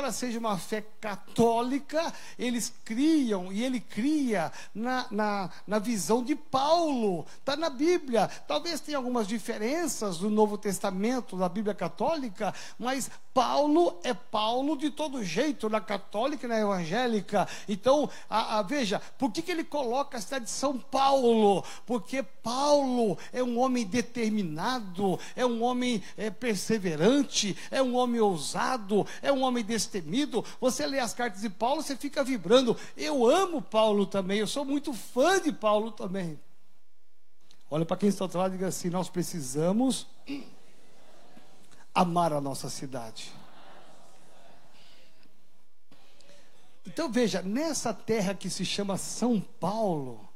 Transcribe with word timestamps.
embora 0.00 0.12
seja 0.12 0.38
uma 0.38 0.56
fé 0.56 0.82
católica, 0.98 2.12
eles 2.38 2.72
criam 2.84 3.52
e 3.52 3.62
ele 3.62 3.80
cria 3.80 4.50
na, 4.74 5.06
na, 5.10 5.50
na 5.66 5.78
visão 5.78 6.24
de 6.24 6.34
Paulo. 6.34 7.26
Está 7.38 7.54
na 7.54 7.68
Bíblia. 7.68 8.26
Talvez 8.48 8.80
tenha 8.80 8.96
algumas 8.96 9.28
diferenças 9.28 10.16
do 10.16 10.30
Novo 10.30 10.56
Testamento, 10.56 11.36
da 11.36 11.50
Bíblia 11.50 11.74
católica, 11.74 12.54
mas 12.78 13.10
Paulo 13.34 13.98
é 14.02 14.14
Paulo 14.14 14.76
de 14.76 14.90
todo 14.90 15.22
jeito, 15.22 15.68
na 15.68 15.80
católica 15.80 16.46
e 16.46 16.48
na 16.48 16.58
evangélica. 16.58 17.46
Então, 17.68 18.08
a, 18.28 18.58
a, 18.58 18.62
veja, 18.62 19.00
por 19.18 19.30
que, 19.30 19.42
que 19.42 19.52
ele 19.52 19.64
coloca 19.64 20.16
a 20.16 20.20
cidade 20.20 20.46
de 20.46 20.50
São 20.50 20.78
Paulo? 20.78 21.62
Porque 21.84 22.22
Paulo 22.22 23.18
é 23.32 23.42
um 23.42 23.58
homem 23.58 23.86
determinado, 23.86 25.18
é 25.36 25.44
um 25.44 25.62
homem 25.62 26.02
é, 26.16 26.30
perseverante, 26.30 27.56
é 27.70 27.82
um 27.82 27.94
homem 27.96 28.20
ousado, 28.20 29.06
é 29.22 29.30
um 29.30 29.42
homem 29.42 29.62
destemido. 29.62 29.89
Você 30.60 30.86
lê 30.86 30.98
as 30.98 31.12
cartas 31.14 31.40
de 31.40 31.50
Paulo, 31.50 31.82
você 31.82 31.96
fica 31.96 32.22
vibrando. 32.22 32.76
Eu 32.96 33.26
amo 33.26 33.60
Paulo 33.60 34.06
também, 34.06 34.38
eu 34.38 34.46
sou 34.46 34.64
muito 34.64 34.92
fã 34.92 35.40
de 35.40 35.52
Paulo 35.52 35.90
também. 35.90 36.38
Olha 37.70 37.86
para 37.86 37.96
quem 37.96 38.08
está 38.08 38.28
lado 38.34 38.54
e 38.54 38.56
diga 38.58 38.68
assim: 38.68 38.90
nós 38.90 39.08
precisamos 39.08 40.06
amar 41.94 42.32
a 42.32 42.40
nossa 42.40 42.68
cidade. 42.68 43.32
Então 46.86 47.10
veja, 47.10 47.42
nessa 47.42 47.94
terra 47.94 48.34
que 48.34 48.50
se 48.50 48.64
chama 48.64 48.96
São 48.96 49.40
Paulo, 49.40 50.28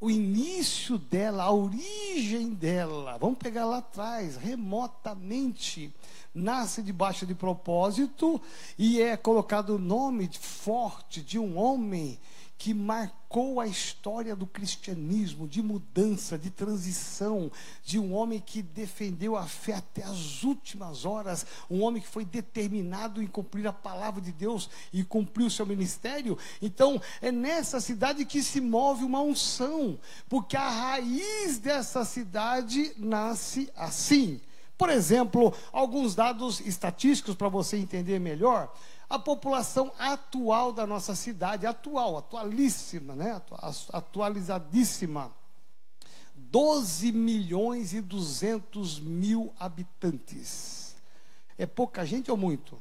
o 0.00 0.10
início 0.10 0.98
dela, 0.98 1.44
a 1.44 1.52
origem 1.52 2.50
dela, 2.50 3.18
vamos 3.18 3.38
pegar 3.38 3.64
lá 3.64 3.78
atrás, 3.78 4.36
remotamente, 4.36 5.94
nasce 6.34 6.82
debaixo 6.82 7.26
de 7.26 7.34
propósito 7.34 8.40
e 8.78 9.00
é 9.00 9.16
colocado 9.16 9.76
o 9.76 9.78
nome 9.78 10.30
forte 10.38 11.20
de 11.20 11.38
um 11.38 11.58
homem 11.58 12.18
que 12.60 12.74
marcou 12.74 13.58
a 13.58 13.66
história 13.66 14.36
do 14.36 14.46
cristianismo, 14.46 15.48
de 15.48 15.62
mudança, 15.62 16.36
de 16.36 16.50
transição, 16.50 17.50
de 17.82 17.98
um 17.98 18.12
homem 18.12 18.38
que 18.38 18.60
defendeu 18.60 19.34
a 19.34 19.46
fé 19.46 19.76
até 19.76 20.02
as 20.02 20.42
últimas 20.42 21.06
horas, 21.06 21.46
um 21.70 21.80
homem 21.82 22.02
que 22.02 22.08
foi 22.08 22.22
determinado 22.22 23.22
em 23.22 23.26
cumprir 23.26 23.66
a 23.66 23.72
palavra 23.72 24.20
de 24.20 24.30
Deus 24.30 24.68
e 24.92 25.02
cumprir 25.02 25.46
o 25.46 25.50
seu 25.50 25.64
ministério. 25.64 26.36
Então, 26.60 27.00
é 27.22 27.32
nessa 27.32 27.80
cidade 27.80 28.26
que 28.26 28.42
se 28.42 28.60
move 28.60 29.04
uma 29.04 29.22
unção, 29.22 29.98
porque 30.28 30.54
a 30.54 30.68
raiz 30.68 31.56
dessa 31.56 32.04
cidade 32.04 32.92
nasce 32.98 33.72
assim. 33.74 34.38
Por 34.80 34.88
exemplo, 34.88 35.52
alguns 35.72 36.14
dados 36.14 36.58
estatísticos 36.60 37.34
para 37.34 37.50
você 37.50 37.76
entender 37.76 38.18
melhor 38.18 38.74
a 39.10 39.18
população 39.18 39.92
atual 39.98 40.72
da 40.72 40.86
nossa 40.86 41.14
cidade, 41.14 41.66
atual, 41.66 42.16
atualíssima, 42.16 43.14
né? 43.14 43.42
atualizadíssima. 43.92 45.30
12 46.34 47.12
milhões 47.12 47.92
e 47.92 48.00
200 48.00 49.00
mil 49.00 49.52
habitantes. 49.60 50.96
É 51.58 51.66
pouca 51.66 52.06
gente 52.06 52.30
ou 52.30 52.36
muito? 52.38 52.80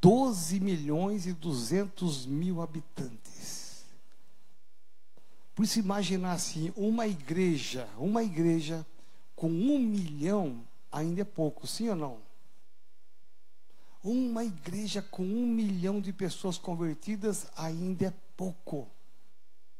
12 0.00 0.60
milhões 0.60 1.26
e 1.26 1.34
200 1.34 2.24
mil 2.24 2.62
habitantes. 2.62 3.84
Por 5.54 5.66
isso, 5.66 5.78
imaginar 5.78 6.32
assim: 6.32 6.72
uma 6.74 7.06
igreja, 7.06 7.86
uma 7.98 8.22
igreja 8.22 8.86
com 9.38 9.46
um 9.46 9.78
milhão 9.78 10.66
ainda 10.90 11.20
é 11.20 11.24
pouco, 11.24 11.64
sim 11.64 11.88
ou 11.88 11.94
não? 11.94 12.18
Uma 14.02 14.44
igreja 14.44 15.00
com 15.00 15.22
um 15.22 15.46
milhão 15.46 16.00
de 16.00 16.12
pessoas 16.12 16.58
convertidas 16.58 17.46
ainda 17.56 18.06
é 18.06 18.12
pouco. 18.36 18.90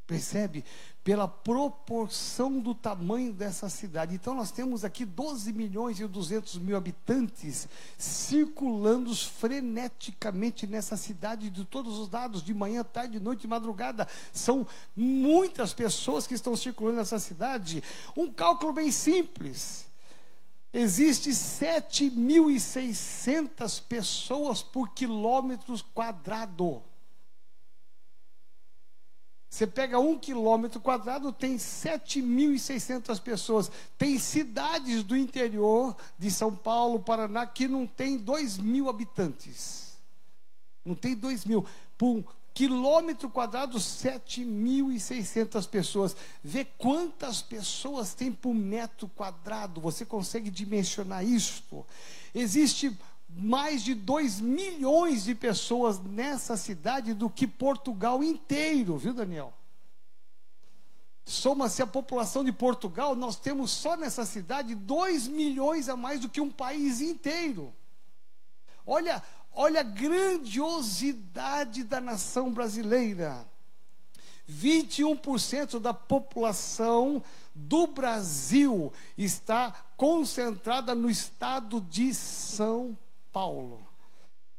Percebe? 0.07 0.65
Pela 1.09 1.25
proporção 1.27 2.61
do 2.61 2.75
tamanho 2.75 3.33
dessa 3.33 3.71
cidade. 3.71 4.15
Então, 4.15 4.35
nós 4.35 4.51
temos 4.51 4.85
aqui 4.85 5.07
12 5.07 5.55
milhões 5.55 5.99
e 5.99 6.07
200 6.07 6.59
mil 6.59 6.77
habitantes 6.77 7.67
circulando 7.97 9.17
freneticamente 9.17 10.67
nessa 10.67 10.99
cidade, 10.99 11.49
de 11.49 11.65
todos 11.65 11.97
os 11.97 12.11
lados, 12.11 12.43
de 12.43 12.53
manhã, 12.53 12.85
tarde, 12.85 13.19
noite 13.19 13.49
madrugada. 13.49 14.07
São 14.35 14.67
muitas 14.95 15.73
pessoas 15.73 16.27
que 16.27 16.35
estão 16.35 16.55
circulando 16.55 16.99
nessa 16.99 17.19
cidade. 17.19 17.83
Um 18.15 18.31
cálculo 18.31 18.75
bem 18.75 18.93
simples. 18.93 19.87
Existe 20.75 21.31
7.600 21.31 23.83
pessoas 23.89 24.63
por 24.63 24.91
quilômetro 24.91 25.75
quadrado. 25.95 26.83
Você 29.49 29.67
pega 29.67 29.99
um 29.99 30.19
quilômetro 30.19 30.81
quadrado, 30.81 31.33
tem 31.33 31.57
7.600 31.57 33.21
pessoas. 33.21 33.71
Tem 33.97 34.19
cidades 34.19 35.03
do 35.03 35.17
interior 35.17 35.97
de 36.19 36.31
São 36.31 36.55
Paulo, 36.55 37.01
Paraná, 37.01 37.47
que 37.47 37.67
não 37.67 37.87
tem 37.87 38.19
2 38.19 38.59
mil 38.59 38.89
habitantes. 38.89 39.97
Não 40.85 40.95
tem 40.95 41.15
2 41.15 41.45
mil. 41.45 41.65
Por 41.97 42.25
Quilômetro 42.59 43.31
quadrado, 43.31 43.79
7.600 43.79 45.69
pessoas. 45.69 46.17
Vê 46.43 46.65
quantas 46.65 47.41
pessoas 47.41 48.15
tem 48.15 48.33
por 48.33 48.53
metro 48.53 49.07
quadrado. 49.11 49.81
Você 49.81 50.05
consegue 50.05 50.51
dimensionar 50.51 51.25
isto? 51.25 51.87
Existe 52.35 52.99
mais 53.29 53.83
de 53.83 53.95
2 53.95 54.41
milhões 54.41 55.25
de 55.25 55.35
pessoas 55.35 56.01
nessa 56.01 56.57
cidade 56.57 57.15
do 57.15 57.29
que 57.29 57.47
Portugal 57.47 58.23
inteiro, 58.23 58.97
viu, 58.97 59.13
Daniel? 59.13 59.53
Soma-se 61.25 61.83
a 61.83 61.87
população 61.87 62.43
de 62.43 62.53
Portugal, 62.53 63.15
nós 63.15 63.37
temos 63.37 63.71
só 63.71 63.97
nessa 63.97 64.25
cidade 64.25 64.75
2 64.75 65.29
milhões 65.29 65.89
a 65.89 65.97
mais 65.97 66.21
do 66.21 66.29
que 66.29 66.41
um 66.41 66.51
país 66.51 67.01
inteiro. 67.01 67.75
Olha, 68.87 69.23
Olha 69.61 69.81
a 69.81 69.83
grandiosidade 69.83 71.83
da 71.83 72.01
nação 72.01 72.53
brasileira. 72.53 73.45
21% 74.49 75.81
da 75.81 75.93
população 75.93 77.21
do 77.53 77.89
Brasil 77.89 78.93
está 79.17 79.73
concentrada 79.97 80.95
no 80.95 81.11
estado 81.11 81.81
de 81.81 82.15
São 82.15 82.97
Paulo. 83.33 83.87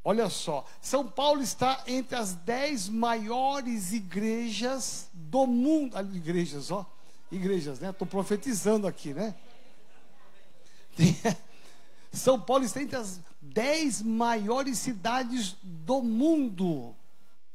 Olha 0.04 0.30
só, 0.30 0.66
São 0.82 1.08
Paulo 1.08 1.42
está 1.42 1.84
entre 1.86 2.16
as 2.16 2.34
dez 2.34 2.88
maiores 2.88 3.92
igrejas 3.92 5.10
do 5.14 5.46
mundo. 5.46 5.98
Ah, 5.98 6.02
igrejas, 6.02 6.72
ó. 6.72 6.86
Igrejas, 7.32 7.80
né? 7.80 7.90
Estou 7.90 8.08
profetizando 8.08 8.88
aqui, 8.88 9.14
né? 9.14 9.36
São 12.12 12.40
Paulo 12.40 12.64
está 12.64 12.82
entre 12.82 12.96
as 12.96 13.20
dez 13.42 14.02
maiores 14.02 14.80
cidades 14.80 15.56
do 15.62 16.02
mundo, 16.02 16.96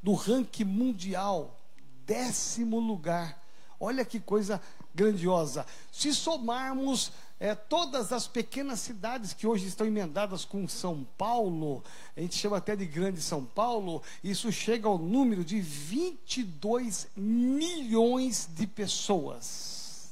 do 0.03 0.13
ranking 0.15 0.65
mundial, 0.65 1.61
décimo 2.07 2.79
lugar. 2.79 3.43
Olha 3.81 4.05
que 4.05 4.21
coisa 4.21 4.61
grandiosa. 4.95 5.67
Se 5.91 6.15
somarmos 6.15 7.11
é, 7.45 7.55
todas 7.55 8.11
as 8.11 8.27
pequenas 8.27 8.81
cidades 8.81 9.35
que 9.35 9.47
hoje 9.47 9.67
estão 9.67 9.87
emendadas 9.87 10.47
com 10.47 10.67
São 10.67 11.07
Paulo, 11.19 11.85
a 12.17 12.21
gente 12.23 12.37
chama 12.37 12.57
até 12.57 12.75
de 12.75 12.87
Grande 12.87 13.21
São 13.21 13.45
Paulo, 13.45 14.03
isso 14.23 14.51
chega 14.51 14.89
ao 14.89 14.97
número 14.97 15.45
de 15.45 15.61
22 15.61 17.07
milhões 17.15 18.49
de 18.51 18.67
pessoas. 18.67 20.11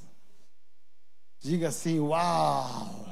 Diga 1.41 1.69
assim: 1.69 2.01
Uau! 2.01 3.09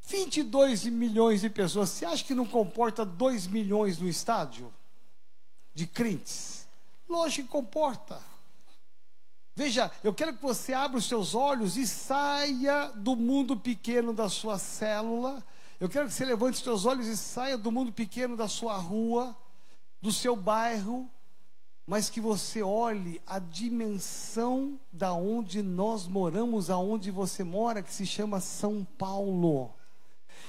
22 0.00 0.84
milhões 0.86 1.42
de 1.42 1.50
pessoas, 1.50 1.90
você 1.90 2.06
acha 2.06 2.24
que 2.24 2.34
não 2.34 2.46
comporta 2.46 3.04
2 3.04 3.48
milhões 3.48 3.98
no 3.98 4.08
estádio 4.08 4.72
de 5.74 5.86
crentes? 5.86 6.66
Lógico 7.06 7.48
que 7.48 7.52
comporta. 7.52 8.31
Veja, 9.54 9.90
eu 10.02 10.14
quero 10.14 10.34
que 10.34 10.42
você 10.42 10.72
abra 10.72 10.96
os 10.96 11.04
seus 11.06 11.34
olhos 11.34 11.76
e 11.76 11.86
saia 11.86 12.90
do 12.94 13.14
mundo 13.14 13.56
pequeno 13.56 14.14
da 14.14 14.28
sua 14.28 14.58
célula. 14.58 15.44
Eu 15.78 15.88
quero 15.88 16.06
que 16.08 16.14
você 16.14 16.24
levante 16.24 16.54
os 16.54 16.62
seus 16.62 16.86
olhos 16.86 17.06
e 17.06 17.16
saia 17.16 17.58
do 17.58 17.70
mundo 17.70 17.92
pequeno 17.92 18.36
da 18.36 18.48
sua 18.48 18.76
rua, 18.76 19.36
do 20.00 20.10
seu 20.10 20.34
bairro, 20.34 21.10
mas 21.86 22.08
que 22.08 22.20
você 22.20 22.62
olhe 22.62 23.20
a 23.26 23.38
dimensão 23.38 24.80
da 24.90 25.12
onde 25.12 25.62
nós 25.62 26.06
moramos, 26.06 26.70
aonde 26.70 27.10
você 27.10 27.44
mora, 27.44 27.82
que 27.82 27.92
se 27.92 28.06
chama 28.06 28.40
São 28.40 28.86
Paulo. 28.96 29.74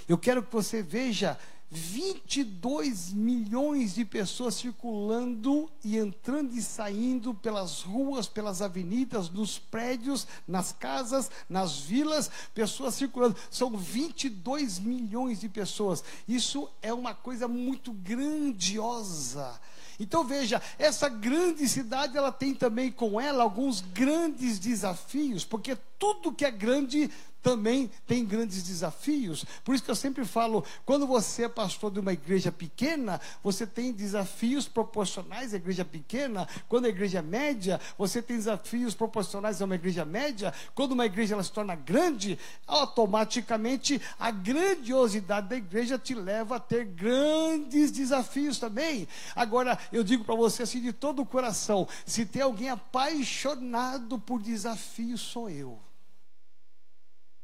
Eu 0.08 0.18
quero 0.18 0.44
que 0.44 0.54
você 0.54 0.82
veja 0.82 1.38
22 1.78 3.12
milhões 3.14 3.96
de 3.96 4.06
pessoas 4.06 4.56
circulando 4.56 5.70
e 5.84 5.98
entrando 5.98 6.56
e 6.56 6.62
saindo 6.62 7.34
pelas 7.34 7.81
ruas, 7.81 8.28
pelas 8.28 8.62
avenidas, 8.62 9.30
nos 9.30 9.58
prédios, 9.58 10.28
nas 10.48 10.72
casas, 10.72 11.31
nas 11.50 11.80
vilas, 11.80 12.30
pessoas 12.54 12.96
circulando. 12.96 13.36
São 13.50 13.75
22 13.75 14.80
milhões 14.80 15.40
de 15.40 15.50
pessoas. 15.50 16.04
Isso 16.28 16.70
é 16.81 16.94
uma 16.94 17.14
coisa 17.14 17.48
muito 17.48 17.92
grandiosa. 17.92 19.60
Então 20.00 20.24
veja, 20.24 20.62
essa 20.78 21.08
grande 21.08 21.68
cidade 21.68 22.18
ela 22.18 22.31
tem 22.31 22.54
também 22.54 22.92
com 22.92 23.20
ela 23.22 23.44
alguns 23.44 23.81
grandes 23.81 24.60
desafios, 24.60 25.46
porque 25.46 25.78
tudo 26.04 26.34
que 26.34 26.44
é 26.44 26.52
grande 26.52 27.10
também 27.44 27.92
tem 28.08 28.26
grandes 28.26 28.64
desafios. 28.64 29.46
Por 29.64 29.76
isso 29.76 29.84
que 29.84 29.92
eu 29.92 29.96
sempre 29.96 30.24
falo, 30.26 30.66
quando 30.86 31.06
você 31.06 31.44
é 31.44 31.50
pastor 31.50 31.92
de 31.92 32.00
uma 32.00 32.14
igreja 32.14 32.52
pequena, 32.52 33.20
você 33.44 33.68
tem 33.68 33.92
desafios 33.92 34.68
proporcionais 34.68 35.54
à 35.54 35.58
igreja 35.58 35.84
pequena. 35.84 36.48
Quando 36.70 36.86
a 36.86 36.90
igreja 36.90 37.20
é 37.20 37.22
média, 37.22 37.80
você 37.98 38.22
tem 38.22 38.38
desafios 38.38 38.96
proporcionais 38.96 39.62
a 39.62 39.66
uma 39.66 39.76
igreja 39.76 40.06
média. 40.06 40.54
Quando 40.74 40.94
uma 40.94 41.06
igreja 41.06 41.36
ela 41.36 41.44
se 41.44 41.52
torna 41.52 41.76
grande, 41.76 42.40
automaticamente 42.66 44.02
a 44.18 44.32
grandiosidade 44.32 45.50
da 45.50 45.58
igreja 45.58 45.98
te 45.98 46.14
leva 46.16 46.56
a 46.56 46.60
ter 46.62 46.86
grandes 46.86 47.92
desafios 47.92 48.58
também. 48.58 49.08
Agora, 49.36 49.78
eu 49.92 50.04
digo 50.04 50.24
para 50.24 50.36
você 50.36 50.64
assim 50.64 50.82
de 50.82 50.94
todo 50.94 51.22
o 51.22 51.26
coração, 51.26 51.88
se 52.06 52.26
tem 52.26 52.42
alguém 52.42 52.70
apaixonado 52.70 54.18
por 54.18 54.42
desafios, 54.42 55.20
sou 55.20 55.50
eu. 55.50 55.80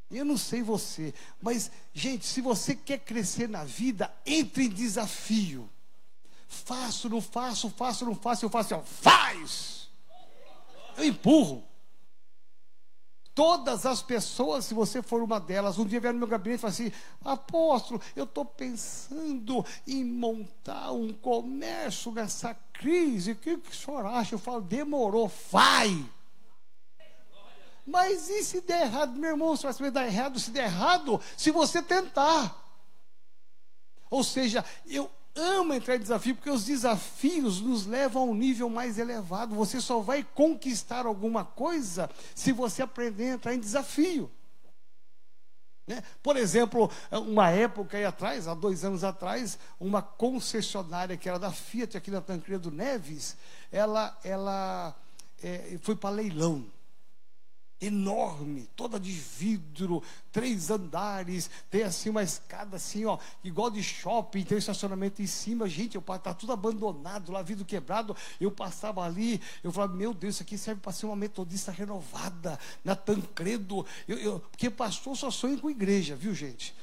Eu 0.09 0.25
não 0.25 0.37
sei 0.37 0.63
você, 0.63 1.13
mas, 1.39 1.71
gente, 1.93 2.25
se 2.25 2.41
você 2.41 2.75
quer 2.75 2.99
crescer 2.99 3.47
na 3.47 3.63
vida, 3.63 4.11
entre 4.25 4.65
em 4.65 4.69
desafio. 4.69 5.69
Faço, 6.47 7.07
não 7.07 7.21
faço, 7.21 7.69
faço, 7.69 8.05
não 8.05 8.15
faço, 8.15 8.43
eu 8.43 8.49
faço, 8.49 8.75
ó, 8.75 8.81
faz! 8.81 9.87
Eu 10.97 11.05
empurro. 11.05 11.63
Todas 13.35 13.85
as 13.85 14.01
pessoas, 14.01 14.65
se 14.65 14.73
você 14.73 15.01
for 15.01 15.21
uma 15.21 15.39
delas, 15.39 15.77
um 15.77 15.85
dia 15.85 15.99
vieram 15.99 16.15
no 16.15 16.19
meu 16.19 16.27
gabinete 16.27 16.59
e 16.59 16.61
falaram 16.61 16.73
assim: 16.73 16.91
Apóstolo, 17.23 18.01
eu 18.15 18.25
estou 18.25 18.43
pensando 18.43 19.65
em 19.87 20.03
montar 20.03 20.91
um 20.91 21.13
comércio 21.13 22.11
nessa 22.11 22.53
crise. 22.73 23.31
O 23.31 23.35
que, 23.35 23.57
que 23.57 23.69
o 23.69 23.73
senhor 23.73 24.05
acha? 24.07 24.35
Eu 24.35 24.39
falo: 24.39 24.59
demorou, 24.59 25.31
vai! 25.49 26.05
Mas 27.89 28.29
e 28.29 28.43
se 28.43 28.61
der 28.61 28.83
errado? 28.83 29.17
Meu 29.17 29.31
irmão, 29.31 29.55
você 29.55 29.63
vai 29.63 29.73
saber 29.73 29.91
dar 29.91 30.05
errado 30.05 30.39
se 30.39 30.51
der 30.51 30.65
errado, 30.65 31.19
se 31.35 31.49
você 31.49 31.81
tentar. 31.81 32.55
Ou 34.11 34.23
seja, 34.23 34.63
eu 34.85 35.09
amo 35.35 35.73
entrar 35.73 35.95
em 35.95 35.99
desafio, 35.99 36.35
porque 36.35 36.51
os 36.51 36.65
desafios 36.65 37.59
nos 37.61 37.87
levam 37.87 38.23
a 38.23 38.25
um 38.25 38.35
nível 38.35 38.69
mais 38.69 38.99
elevado. 38.99 39.55
Você 39.55 39.81
só 39.81 39.99
vai 39.99 40.23
conquistar 40.23 41.07
alguma 41.07 41.43
coisa 41.43 42.09
se 42.35 42.51
você 42.51 42.83
aprender 42.83 43.31
a 43.31 43.33
entrar 43.33 43.53
em 43.55 43.59
desafio. 43.59 44.29
Né? 45.87 46.03
Por 46.21 46.37
exemplo, 46.37 46.91
uma 47.11 47.49
época 47.49 47.97
aí 47.97 48.05
atrás, 48.05 48.47
há 48.47 48.53
dois 48.53 48.85
anos 48.85 49.03
atrás, 49.03 49.57
uma 49.79 50.03
concessionária 50.03 51.17
que 51.17 51.27
era 51.27 51.39
da 51.39 51.51
Fiat 51.51 51.97
aqui 51.97 52.11
na 52.11 52.21
Tancredo 52.21 52.69
Neves, 52.69 53.35
ela, 53.71 54.15
ela 54.23 54.95
é, 55.41 55.79
foi 55.81 55.95
para 55.95 56.11
leilão 56.11 56.63
enorme, 57.81 58.69
toda 58.75 58.99
de 58.99 59.11
vidro, 59.11 60.03
três 60.31 60.69
andares, 60.69 61.49
tem 61.69 61.83
assim 61.83 62.09
uma 62.09 62.23
escada 62.23 62.75
assim, 62.75 63.05
ó, 63.05 63.17
igual 63.43 63.69
de 63.69 63.81
shopping, 63.81 64.43
tem 64.43 64.55
um 64.55 64.59
estacionamento 64.59 65.21
em 65.21 65.27
cima, 65.27 65.67
gente, 65.67 65.95
eu 65.95 66.01
tá 66.01 66.33
tudo 66.33 66.51
abandonado, 66.51 67.31
lá 67.31 67.41
vidro 67.41 67.63
quebrado, 67.63 68.15
eu 68.39 68.51
passava 68.51 69.03
ali, 69.03 69.41
eu 69.63 69.71
falava, 69.71 69.93
meu 69.93 70.13
Deus, 70.13 70.35
isso 70.35 70.43
aqui 70.43 70.57
serve 70.57 70.81
para 70.81 70.91
ser 70.91 71.05
uma 71.05 71.15
metodista 71.15 71.71
renovada, 71.71 72.59
na 72.83 72.95
Tancredo, 72.95 73.85
eu, 74.07 74.17
eu, 74.17 74.39
porque 74.39 74.69
pastor 74.69 75.15
só 75.15 75.31
sonha 75.31 75.57
com 75.57 75.69
igreja, 75.69 76.15
viu 76.15 76.33
gente? 76.33 76.75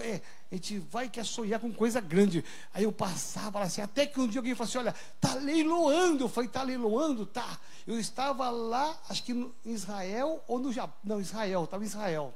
é, 0.00 0.22
a 0.50 0.54
gente 0.54 0.78
vai 0.78 1.10
quer 1.10 1.24
sonhar 1.24 1.60
com 1.60 1.70
coisa 1.72 2.00
grande. 2.00 2.42
Aí 2.72 2.84
eu 2.84 2.92
passava 2.92 3.60
assim, 3.60 3.82
até 3.82 4.06
que 4.06 4.18
um 4.18 4.26
dia 4.26 4.40
alguém 4.40 4.54
falou 4.54 4.68
assim: 4.68 4.78
olha, 4.78 4.94
tá 5.20 5.34
leiloando. 5.34 6.24
Eu 6.24 6.28
falei, 6.28 6.48
tá 6.48 6.62
leiloando? 6.62 7.26
Tá. 7.26 7.58
Eu 7.86 7.98
estava 8.00 8.48
lá, 8.48 8.98
acho 9.08 9.22
que 9.24 9.32
em 9.32 9.52
Israel 9.66 10.42
ou 10.48 10.58
no 10.58 10.72
Japão. 10.72 10.96
Não, 11.04 11.20
Israel, 11.20 11.64
estava 11.64 11.84
em 11.84 11.86
Israel. 11.86 12.34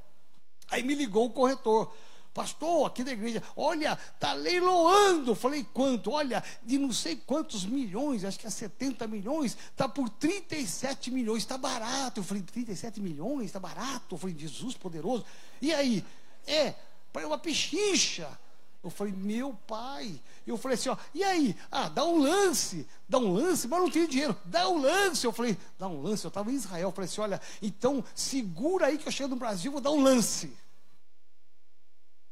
Aí 0.71 0.83
me 0.83 0.95
ligou 0.95 1.27
o 1.27 1.31
corretor. 1.31 1.93
Pastor, 2.35 2.87
aqui 2.87 3.05
da 3.05 3.13
igreja, 3.13 3.43
olha, 3.55 3.95
tá 4.19 4.33
leiloando. 4.33 5.35
Falei, 5.35 5.67
quanto? 5.73 6.11
Olha, 6.11 6.43
de 6.63 6.79
não 6.79 6.91
sei 6.91 7.15
quantos 7.15 7.65
milhões, 7.67 8.25
acho 8.25 8.39
que 8.39 8.47
é 8.47 8.51
70 8.51 9.07
milhões, 9.07 9.57
tá 9.77 9.87
por 9.87 10.09
37 10.09 11.11
milhões, 11.11 11.43
está 11.43 11.59
barato. 11.59 12.21
Eu 12.21 12.25
falei, 12.25 12.43
37 12.43 13.03
milhões, 13.03 13.47
está 13.47 13.61
barato. 13.61 14.15
Eu 14.15 14.19
falei, 14.19 14.35
Jesus 14.39 14.75
poderoso. 14.75 15.27
E 15.61 15.75
aí? 15.75 16.03
É, 16.47 16.75
para 17.13 17.27
uma 17.27 17.39
pechincha. 17.39 18.39
Eu 18.83 18.91
falei, 18.91 19.13
meu 19.13 19.55
pai. 19.67 20.21
Eu 20.45 20.57
falei 20.57 20.77
assim, 20.77 20.89
ó, 20.89 20.97
e 21.15 21.23
aí? 21.23 21.57
Ah, 21.71 21.89
dá 21.89 22.05
um 22.05 22.19
lance, 22.19 22.87
dá 23.09 23.19
um 23.19 23.33
lance, 23.33 23.69
mas 23.69 23.81
não 23.81 23.91
tenho 23.91 24.09
dinheiro, 24.09 24.37
dá 24.45 24.69
um 24.69 24.81
lance. 24.81 25.25
Eu 25.25 25.33
falei, 25.33 25.57
dá 25.79 25.87
um 25.87 26.03
lance, 26.03 26.25
eu 26.25 26.29
estava 26.29 26.51
em 26.51 26.57
Israel. 26.57 26.89
Eu 26.89 26.93
falei 26.93 27.09
assim, 27.09 27.21
olha, 27.21 27.41
então 27.61 28.05
segura 28.15 28.87
aí 28.87 28.99
que 28.99 29.07
eu 29.07 29.13
chego 29.13 29.31
no 29.31 29.37
Brasil, 29.37 29.71
vou 29.71 29.81
dar 29.81 29.93
um 29.93 30.03
lance. 30.03 30.53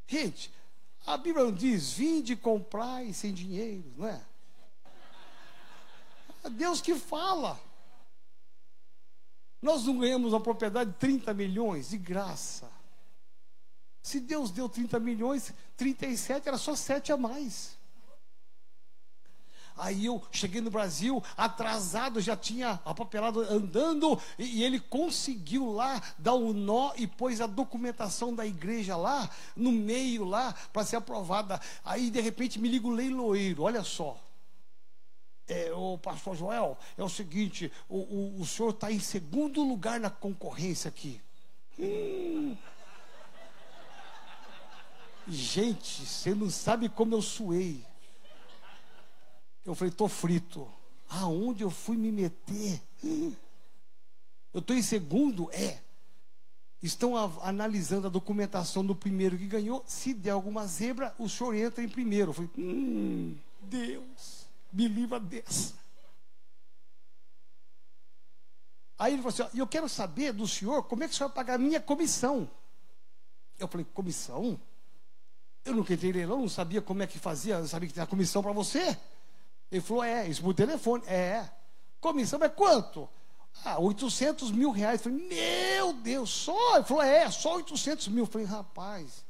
Gente, 0.09 0.53
a 1.07 1.17
Bíblia 1.17 1.45
não 1.45 1.53
diz, 1.53 1.93
vinde 1.93 2.35
comprar 2.35 3.05
e 3.05 3.15
sem 3.15 3.33
dinheiro, 3.33 3.93
não 3.97 4.09
é? 4.09 4.21
É 6.43 6.51
Deus 6.51 6.81
que 6.81 6.97
fala. 6.97 7.61
Nós 9.63 9.85
não 9.85 9.99
ganhamos 9.99 10.33
uma 10.33 10.41
propriedade 10.41 10.91
de 10.91 10.97
30 10.97 11.33
milhões 11.35 11.91
de 11.91 11.99
graça. 11.99 12.80
Se 14.03 14.21
Deus 14.21 14.51
deu 14.51 14.69
30 14.69 14.99
milhões, 14.99 15.53
37 15.77 16.49
era 16.49 16.59
só 16.59 16.75
7 16.75 17.13
a 17.13 17.17
mais. 17.17 17.79
Aí 19.81 20.05
eu 20.05 20.23
cheguei 20.31 20.61
no 20.61 20.71
Brasil, 20.71 21.23
atrasado, 21.37 22.21
já 22.21 22.37
tinha 22.37 22.79
a 22.85 22.95
papelada 22.95 23.41
andando, 23.51 24.21
e, 24.39 24.63
ele 24.63 24.79
conseguiu 24.79 25.73
lá 25.73 26.03
dar 26.19 26.35
o 26.35 26.51
um 26.51 26.53
nó 26.53 26.93
e 26.97 27.07
pôs 27.07 27.41
a 27.41 27.47
documentação 27.47 28.35
da 28.35 28.47
igreja 28.47 28.95
lá, 28.95 29.31
no 29.57 29.73
meio 29.73 30.25
lá, 30.25 30.55
para 30.71 30.85
ser 30.85 30.97
aprovada. 30.97 31.59
Aí 31.83 32.11
de 32.11 32.21
repente 32.21 32.59
me 32.59 32.69
liga 32.69 32.87
o 32.87 32.91
leiloeiro, 32.91 33.63
olha 33.63 33.83
só. 33.83 34.19
É, 35.49 35.73
o 35.73 35.99
pastor 35.99 36.37
Joel, 36.37 36.79
é 36.97 37.03
o 37.03 37.09
seguinte, 37.09 37.73
o, 37.89 37.99
o, 37.99 38.41
o 38.41 38.47
senhor 38.47 38.71
está 38.71 38.93
em 38.93 39.01
segundo 39.01 39.63
lugar 39.63 39.99
na 39.99 40.11
concorrência 40.11 40.89
aqui. 40.89 41.21
Hum, 41.79 42.55
Gente, 45.31 46.05
você 46.05 46.35
não 46.35 46.51
sabe 46.51 46.89
como 46.89 47.15
eu 47.15 47.23
suei. 47.23 47.85
Eu 49.65 49.75
falei, 49.75 49.93
estou 49.93 50.09
frito. 50.09 50.69
Aonde 51.09 51.63
eu 51.63 51.71
fui 51.71 51.97
me 51.97 52.11
meter? 52.11 52.83
Eu 54.53 54.59
estou 54.59 54.77
em 54.77 54.83
segundo? 54.83 55.51
É. 55.53 55.81
Estão 56.83 57.17
a, 57.17 57.31
analisando 57.49 58.07
a 58.07 58.11
documentação 58.11 58.85
do 58.85 58.95
primeiro 58.95 59.39
que 59.39 59.47
ganhou. 59.47 59.85
Se 59.87 60.13
der 60.15 60.31
alguma 60.31 60.67
zebra, 60.67 61.15
o 61.19 61.29
senhor 61.29 61.55
entra 61.55 61.85
em 61.85 61.89
primeiro. 61.89 62.31
Eu 62.31 62.35
falei, 62.35 62.51
hum, 62.59 63.37
Deus, 63.63 64.47
me 64.73 64.89
livra 64.89 65.21
dessa. 65.21 65.75
Aí 68.99 69.13
ele 69.13 69.23
falou 69.23 69.33
assim: 69.33 69.43
ó, 69.43 69.59
eu 69.59 69.67
quero 69.67 69.89
saber 69.89 70.33
do 70.33 70.47
senhor 70.49 70.83
como 70.85 71.05
é 71.05 71.09
que 71.09 71.15
o 71.15 71.17
senhor 71.17 71.29
vai 71.29 71.37
pagar 71.37 71.55
a 71.55 71.59
minha 71.59 71.81
comissão. 71.81 72.51
Eu 73.59 73.69
falei, 73.69 73.87
comissão? 73.95 74.61
Eu 75.65 75.75
nunca 75.75 75.93
entrei 75.93 76.11
em 76.11 76.15
leilão, 76.15 76.41
não 76.41 76.49
sabia 76.49 76.81
como 76.81 77.03
é 77.03 77.07
que 77.07 77.19
fazia, 77.19 77.59
não 77.59 77.69
sabia 77.69 77.89
que 77.89 77.95
tinha 77.95 78.07
comissão 78.07 78.43
para 78.43 78.53
você. 78.53 78.97
Ele 79.71 79.81
falou, 79.81 80.03
é, 80.03 80.29
isso 80.29 80.43
por 80.43 80.55
telefone. 80.55 81.05
É. 81.07 81.49
Comissão 82.01 82.43
é 82.43 82.49
quanto? 82.49 83.09
Ah, 83.65 83.79
800 83.79 84.51
mil 84.51 84.71
reais. 84.71 85.05
Eu 85.05 85.13
falei, 85.13 85.29
meu 85.29 85.93
Deus, 85.93 86.31
só? 86.31 86.77
Ele 86.77 86.85
falou, 86.85 87.03
é, 87.03 87.31
só 87.31 87.57
800 87.57 88.09
mil. 88.09 88.25
Eu 88.25 88.27
falei, 88.27 88.47
rapaz, 88.47 89.25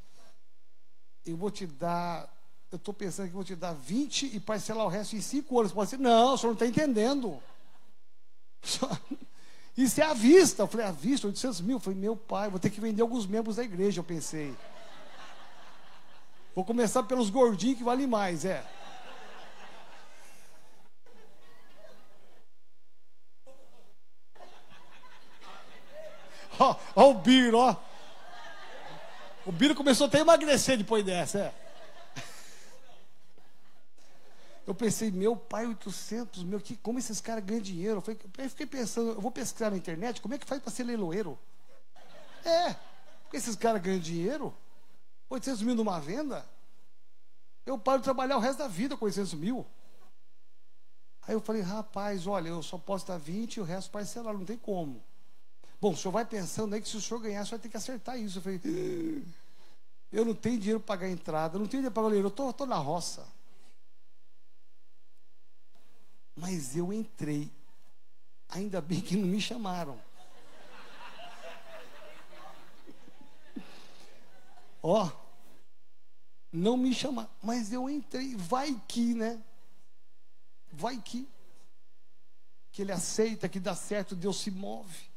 eu 1.26 1.36
vou 1.36 1.50
te 1.50 1.66
dar, 1.66 2.28
eu 2.70 2.76
estou 2.76 2.94
pensando 2.94 3.28
que 3.28 3.34
vou 3.34 3.44
te 3.44 3.56
dar 3.56 3.74
20 3.74 4.34
e 4.34 4.40
parcelar 4.40 4.86
o 4.86 4.88
resto 4.88 5.16
em 5.16 5.20
5 5.20 5.60
anos. 5.60 5.72
Pode 5.72 5.90
ser, 5.90 5.98
não, 5.98 6.34
o 6.34 6.38
senhor 6.38 6.50
não 6.50 6.54
está 6.54 6.66
entendendo. 6.66 7.42
Isso 9.76 10.00
é 10.00 10.04
à 10.04 10.14
vista. 10.14 10.62
Eu 10.62 10.66
falei, 10.68 10.86
à 10.86 10.92
vista, 10.92 11.26
800 11.26 11.60
mil. 11.60 11.76
Eu 11.76 11.80
falei, 11.80 11.98
meu 11.98 12.16
pai, 12.16 12.48
vou 12.48 12.60
ter 12.60 12.70
que 12.70 12.80
vender 12.80 13.02
alguns 13.02 13.26
membros 13.26 13.56
da 13.56 13.64
igreja, 13.64 14.00
eu 14.00 14.04
pensei. 14.04 14.56
Vou 16.54 16.64
começar 16.64 17.02
pelos 17.04 17.30
gordinhos 17.30 17.78
que 17.78 17.84
valem 17.84 18.06
mais, 18.06 18.44
é. 18.44 18.64
Ó 26.94 27.10
o 27.10 27.14
Biro, 27.14 27.58
ó. 27.58 27.76
O 29.46 29.52
Biro 29.52 29.74
começou 29.74 30.06
até 30.06 30.18
a 30.18 30.20
emagrecer 30.20 30.76
depois 30.76 31.04
dessa, 31.04 31.38
é. 31.38 31.54
Eu 34.66 34.74
pensei, 34.74 35.10
meu 35.10 35.34
pai, 35.34 35.66
800, 35.66 36.44
meu, 36.44 36.60
que, 36.60 36.76
como 36.76 36.98
esses 36.98 37.20
caras 37.20 37.42
ganham 37.42 37.62
dinheiro? 37.62 38.02
Eu, 38.06 38.44
eu 38.44 38.50
fiquei 38.50 38.66
pensando, 38.66 39.12
eu 39.12 39.20
vou 39.20 39.30
pesquisar 39.30 39.70
na 39.70 39.76
internet, 39.76 40.20
como 40.20 40.34
é 40.34 40.38
que 40.38 40.46
faz 40.46 40.60
para 40.60 40.70
ser 40.70 40.84
leiloeiro? 40.84 41.38
É, 42.44 42.76
porque 43.22 43.36
esses 43.36 43.56
caras 43.56 43.82
ganham 43.82 43.98
dinheiro, 43.98 44.54
800 45.30 45.62
mil 45.62 45.74
numa 45.76 46.00
venda, 46.00 46.44
eu 47.64 47.78
paro 47.78 47.98
de 47.98 48.04
trabalhar 48.04 48.36
o 48.36 48.40
resto 48.40 48.58
da 48.58 48.68
vida 48.68 48.96
com 48.96 49.04
800 49.04 49.34
mil. 49.34 49.64
Aí 51.22 51.34
eu 51.34 51.40
falei, 51.40 51.62
rapaz, 51.62 52.26
olha, 52.26 52.48
eu 52.48 52.62
só 52.62 52.76
posso 52.76 53.06
dar 53.06 53.18
20 53.18 53.56
e 53.56 53.60
o 53.60 53.64
resto 53.64 53.90
parcelar, 53.90 54.34
não 54.34 54.44
tem 54.44 54.58
como. 54.58 55.02
Bom, 55.80 55.92
o 55.92 55.96
senhor 55.96 56.12
vai 56.12 56.24
pensando 56.24 56.74
aí 56.74 56.82
que 56.82 56.88
se 56.88 56.96
o 56.96 57.00
senhor 57.00 57.20
ganhar, 57.20 57.42
o 57.42 57.46
senhor 57.46 57.58
vai 57.58 57.62
ter 57.62 57.68
que 57.68 57.76
acertar 57.76 58.18
isso. 58.18 58.38
Eu 58.38 58.42
falei, 58.42 58.60
eu 60.12 60.24
não 60.24 60.34
tenho 60.34 60.58
dinheiro 60.58 60.80
para 60.80 60.96
pagar 60.96 61.06
a 61.06 61.10
entrada, 61.10 61.58
não 61.58 61.66
tenho 61.66 61.82
dinheiro 61.82 61.94
para 61.94 62.02
pagar 62.02 62.16
o 62.16 62.18
eu 62.18 62.28
estou 62.28 62.66
na 62.66 62.76
roça. 62.76 63.26
Mas 66.34 66.76
eu 66.76 66.92
entrei. 66.92 67.50
Ainda 68.48 68.80
bem 68.80 69.00
que 69.00 69.16
não 69.16 69.28
me 69.28 69.40
chamaram. 69.40 69.98
Ó, 74.82 75.06
oh, 75.06 75.12
não 76.52 76.76
me 76.76 76.92
chamaram, 76.94 77.30
mas 77.42 77.72
eu 77.72 77.88
entrei. 77.88 78.34
Vai 78.34 78.80
que, 78.88 79.14
né? 79.14 79.40
Vai 80.72 81.00
que. 81.00 81.28
Que 82.72 82.82
ele 82.82 82.92
aceita, 82.92 83.48
que 83.48 83.60
dá 83.60 83.74
certo, 83.74 84.16
Deus 84.16 84.40
se 84.40 84.50
move. 84.50 85.10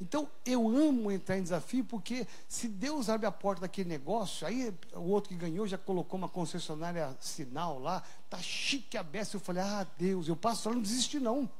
Então, 0.00 0.30
eu 0.46 0.66
amo 0.66 1.10
entrar 1.10 1.36
em 1.36 1.42
desafio, 1.42 1.84
porque 1.84 2.26
se 2.48 2.66
Deus 2.68 3.10
abre 3.10 3.26
a 3.26 3.32
porta 3.32 3.62
daquele 3.62 3.88
negócio, 3.88 4.46
aí 4.46 4.74
o 4.94 5.02
outro 5.02 5.28
que 5.28 5.36
ganhou 5.36 5.66
já 5.66 5.76
colocou 5.76 6.16
uma 6.16 6.28
concessionária 6.28 7.14
sinal 7.20 7.78
lá, 7.78 8.02
tá 8.30 8.38
chique 8.38 8.96
a 8.96 9.02
beça. 9.02 9.36
Eu 9.36 9.40
falei, 9.40 9.62
ah, 9.62 9.86
Deus, 9.98 10.26
eu 10.26 10.36
passo 10.36 10.68
lá, 10.68 10.74
não 10.74 10.80
desisti 10.80 11.20
não. 11.20 11.50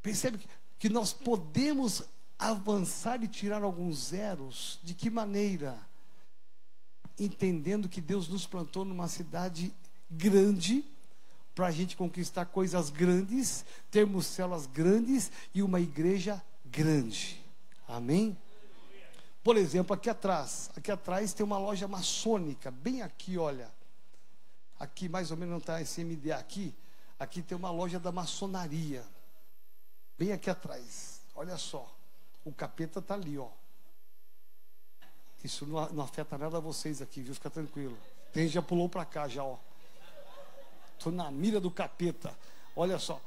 Percebe 0.00 0.38
que 0.78 0.88
nós 0.88 1.12
podemos 1.12 2.04
avançar 2.38 3.24
e 3.24 3.28
tirar 3.28 3.64
alguns 3.64 4.10
zeros? 4.10 4.78
De 4.84 4.94
que 4.94 5.10
maneira? 5.10 5.76
Entendendo 7.18 7.88
que 7.88 8.00
Deus 8.00 8.28
nos 8.28 8.46
plantou 8.46 8.84
numa 8.84 9.08
cidade 9.08 9.74
grande, 10.08 10.84
para 11.54 11.68
a 11.68 11.70
gente 11.70 11.96
conquistar 11.96 12.46
coisas 12.46 12.90
grandes, 12.90 13.64
termos 13.90 14.26
células 14.26 14.66
grandes 14.66 15.30
e 15.54 15.62
uma 15.62 15.80
igreja 15.80 16.42
grande. 16.64 17.40
Amém? 17.86 18.36
Por 19.42 19.56
exemplo, 19.56 19.94
aqui 19.94 20.08
atrás, 20.08 20.70
aqui 20.76 20.90
atrás 20.90 21.32
tem 21.32 21.44
uma 21.44 21.58
loja 21.58 21.86
maçônica, 21.86 22.70
bem 22.70 23.02
aqui, 23.02 23.38
olha. 23.38 23.70
Aqui 24.78 25.08
mais 25.08 25.30
ou 25.30 25.36
menos 25.36 25.52
não 25.52 25.58
está 25.58 25.80
esse 25.80 26.00
MD 26.00 26.32
aqui. 26.32 26.74
Aqui 27.18 27.40
tem 27.42 27.56
uma 27.56 27.70
loja 27.70 28.00
da 28.00 28.10
maçonaria. 28.10 29.04
Bem 30.18 30.32
aqui 30.32 30.50
atrás. 30.50 31.20
Olha 31.34 31.56
só. 31.56 31.94
O 32.44 32.52
capeta 32.52 32.98
está 32.98 33.14
ali, 33.14 33.38
ó. 33.38 33.48
Isso 35.42 35.66
não, 35.66 35.88
não, 35.90 36.04
afeta 36.04 36.36
nada 36.38 36.56
a 36.56 36.60
vocês 36.60 37.00
aqui, 37.02 37.20
viu? 37.20 37.34
Fica 37.34 37.50
tranquilo. 37.50 37.96
Tem 38.32 38.48
já 38.48 38.62
pulou 38.62 38.88
para 38.88 39.04
cá 39.04 39.28
já, 39.28 39.44
ó. 39.44 39.58
Estou 40.98 41.12
na 41.12 41.30
mira 41.30 41.60
do 41.60 41.70
capeta. 41.70 42.36
Olha 42.74 42.98
só. 42.98 43.20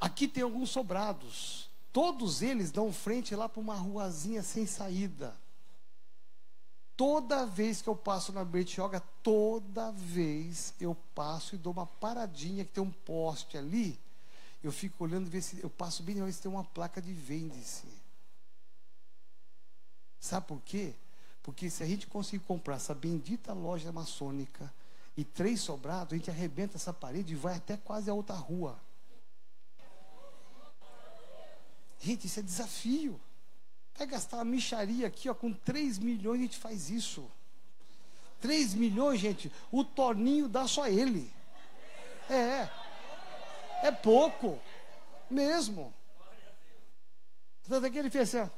Aqui 0.00 0.28
tem 0.28 0.42
alguns 0.42 0.70
sobrados. 0.70 1.68
Todos 1.92 2.42
eles 2.42 2.70
dão 2.70 2.92
frente 2.92 3.34
lá 3.34 3.48
para 3.48 3.60
uma 3.60 3.74
ruazinha 3.74 4.42
sem 4.42 4.66
saída. 4.66 5.36
Toda 6.96 7.46
vez 7.46 7.80
que 7.80 7.88
eu 7.88 7.96
passo 7.96 8.32
na 8.32 8.44
Bertioga, 8.44 9.00
toda 9.22 9.92
vez 9.92 10.74
eu 10.80 10.96
passo 11.14 11.54
e 11.54 11.58
dou 11.58 11.72
uma 11.72 11.86
paradinha 11.86 12.64
que 12.64 12.72
tem 12.72 12.82
um 12.82 12.90
poste 12.90 13.56
ali 13.56 13.98
eu 14.62 14.72
fico 14.72 15.04
olhando 15.04 15.30
ver 15.30 15.42
se 15.42 15.62
eu 15.62 15.70
passo 15.70 16.02
bem 16.02 16.30
se 16.32 16.42
tem 16.42 16.50
uma 16.50 16.64
placa 16.64 17.00
de 17.00 17.12
vende-se. 17.12 17.86
Sabe 20.18 20.46
por 20.46 20.60
quê? 20.62 20.94
Porque 21.42 21.70
se 21.70 21.82
a 21.82 21.86
gente 21.86 22.06
conseguir 22.06 22.44
comprar 22.44 22.76
essa 22.76 22.94
bendita 22.94 23.52
loja 23.52 23.92
maçônica 23.92 24.72
e 25.18 25.24
três 25.24 25.60
sobrados, 25.60 26.12
a 26.12 26.16
gente 26.16 26.30
arrebenta 26.30 26.76
essa 26.76 26.92
parede 26.92 27.32
e 27.32 27.36
vai 27.36 27.56
até 27.56 27.76
quase 27.76 28.08
a 28.08 28.14
outra 28.14 28.36
rua. 28.36 28.80
Gente, 31.98 32.28
isso 32.28 32.38
é 32.38 32.42
desafio. 32.44 33.20
Vai 33.96 34.06
gastar 34.06 34.36
uma 34.36 34.44
micharia 34.44 35.08
aqui, 35.08 35.28
ó, 35.28 35.34
com 35.34 35.52
3 35.52 35.98
milhões 35.98 36.38
a 36.38 36.42
gente 36.44 36.56
faz 36.56 36.88
isso. 36.88 37.28
3 38.40 38.74
milhões, 38.74 39.18
gente, 39.18 39.50
o 39.72 39.82
torninho 39.82 40.48
dá 40.48 40.68
só 40.68 40.86
ele. 40.86 41.28
É. 42.30 42.68
É 43.82 43.90
pouco. 43.90 44.56
Mesmo. 45.28 45.92
Tanto 47.68 47.90
que 47.90 47.98
ele 47.98 48.08
fez 48.08 48.32
assim. 48.36 48.48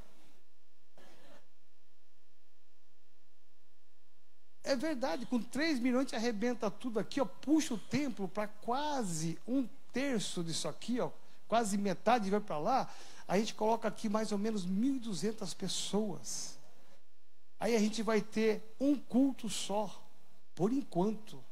É 4.70 4.76
verdade, 4.76 5.26
com 5.26 5.42
3 5.42 5.80
milhões 5.80 6.02
a 6.02 6.04
gente 6.04 6.14
arrebenta 6.14 6.70
tudo 6.70 7.00
aqui, 7.00 7.20
ó, 7.20 7.24
puxa 7.24 7.74
o 7.74 7.78
templo 7.78 8.28
para 8.28 8.46
quase 8.46 9.36
um 9.44 9.68
terço 9.92 10.44
disso 10.44 10.68
aqui, 10.68 11.00
ó, 11.00 11.10
quase 11.48 11.76
metade 11.76 12.30
vai 12.30 12.38
para 12.38 12.56
lá. 12.56 12.88
A 13.26 13.36
gente 13.36 13.52
coloca 13.52 13.88
aqui 13.88 14.08
mais 14.08 14.30
ou 14.30 14.38
menos 14.38 14.64
1.200 14.64 15.56
pessoas. 15.56 16.56
Aí 17.58 17.74
a 17.74 17.80
gente 17.80 18.00
vai 18.00 18.20
ter 18.20 18.62
um 18.78 18.96
culto 18.96 19.48
só, 19.48 20.00
por 20.54 20.72
enquanto. 20.72 21.42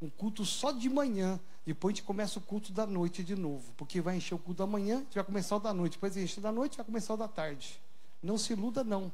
Um 0.00 0.08
culto 0.08 0.46
só 0.46 0.72
de 0.72 0.88
manhã. 0.88 1.38
Depois 1.66 1.92
a 1.92 1.94
gente 1.96 2.06
começa 2.06 2.38
o 2.38 2.42
culto 2.42 2.72
da 2.72 2.86
noite 2.86 3.22
de 3.22 3.36
novo, 3.36 3.70
porque 3.76 4.00
vai 4.00 4.16
encher 4.16 4.34
o 4.34 4.38
culto 4.38 4.64
da 4.64 4.66
manhã, 4.66 4.96
a 4.96 5.00
gente 5.00 5.14
vai 5.14 5.24
começar 5.24 5.56
o 5.56 5.60
da 5.60 5.74
noite, 5.74 5.92
depois 5.92 6.16
enche 6.16 6.40
da 6.40 6.50
noite, 6.50 6.78
vai 6.78 6.86
começar 6.86 7.12
o 7.12 7.18
da 7.18 7.28
tarde. 7.28 7.78
Não 8.22 8.38
se 8.38 8.54
iluda, 8.54 8.82
não. 8.82 9.12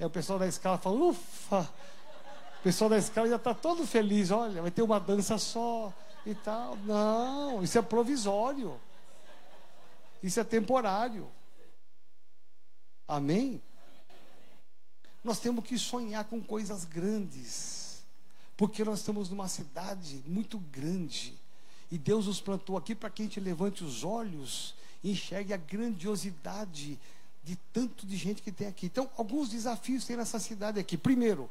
Aí 0.00 0.06
o 0.06 0.10
pessoal 0.10 0.38
da 0.38 0.46
escala 0.46 0.78
fala, 0.78 0.96
ufa! 0.96 1.70
O 2.58 2.62
pessoal 2.62 2.88
da 2.88 2.96
escala 2.96 3.28
já 3.28 3.36
está 3.36 3.52
todo 3.52 3.86
feliz, 3.86 4.30
olha, 4.30 4.62
vai 4.62 4.70
ter 4.70 4.80
uma 4.80 4.98
dança 4.98 5.36
só 5.36 5.92
e 6.24 6.34
tal. 6.34 6.74
Não, 6.78 7.62
isso 7.62 7.76
é 7.78 7.82
provisório. 7.82 8.80
Isso 10.22 10.40
é 10.40 10.44
temporário. 10.44 11.30
Amém? 13.06 13.62
Nós 15.22 15.38
temos 15.38 15.64
que 15.64 15.78
sonhar 15.78 16.24
com 16.24 16.42
coisas 16.42 16.86
grandes. 16.86 18.02
Porque 18.56 18.82
nós 18.84 19.00
estamos 19.00 19.28
numa 19.28 19.48
cidade 19.48 20.22
muito 20.26 20.58
grande. 20.58 21.38
E 21.90 21.98
Deus 21.98 22.26
nos 22.26 22.40
plantou 22.40 22.78
aqui 22.78 22.94
para 22.94 23.10
que 23.10 23.20
a 23.20 23.24
gente 23.26 23.40
levante 23.40 23.84
os 23.84 24.02
olhos 24.02 24.74
e 25.02 25.10
enxergue 25.10 25.52
a 25.52 25.58
grandiosidade 25.58 26.98
de 27.42 27.56
tanto 27.72 28.06
de 28.06 28.16
gente 28.16 28.42
que 28.42 28.52
tem 28.52 28.66
aqui. 28.66 28.86
Então, 28.86 29.10
alguns 29.16 29.48
desafios 29.48 30.04
tem 30.04 30.16
nessa 30.16 30.38
cidade 30.38 30.78
aqui. 30.78 30.96
Primeiro, 30.96 31.50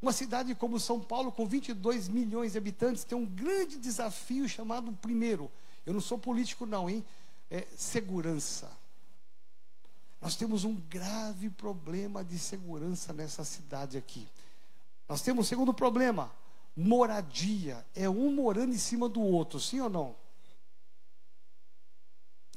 uma 0.00 0.12
cidade 0.12 0.54
como 0.54 0.78
São 0.78 1.00
Paulo, 1.00 1.32
com 1.32 1.46
22 1.46 2.08
milhões 2.08 2.52
de 2.52 2.58
habitantes, 2.58 3.04
tem 3.04 3.18
um 3.18 3.26
grande 3.26 3.76
desafio 3.78 4.48
chamado, 4.48 4.92
primeiro, 4.92 5.50
eu 5.84 5.92
não 5.92 6.00
sou 6.00 6.18
político 6.18 6.64
não, 6.64 6.88
hein? 6.88 7.04
É 7.50 7.66
segurança. 7.76 8.70
Nós 10.20 10.36
temos 10.36 10.64
um 10.64 10.74
grave 10.74 11.50
problema 11.50 12.24
de 12.24 12.38
segurança 12.38 13.12
nessa 13.12 13.44
cidade 13.44 13.96
aqui. 13.96 14.26
Nós 15.08 15.22
temos 15.22 15.46
um 15.46 15.48
segundo 15.48 15.72
problema, 15.72 16.30
moradia. 16.76 17.84
É 17.94 18.08
um 18.08 18.32
morando 18.32 18.74
em 18.74 18.78
cima 18.78 19.08
do 19.08 19.20
outro, 19.20 19.58
sim 19.58 19.80
ou 19.80 19.88
não? 19.88 20.14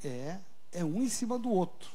É, 0.04 0.38
é 0.72 0.84
um 0.84 1.02
em 1.02 1.08
cima 1.08 1.38
do 1.38 1.48
outro. 1.48 1.90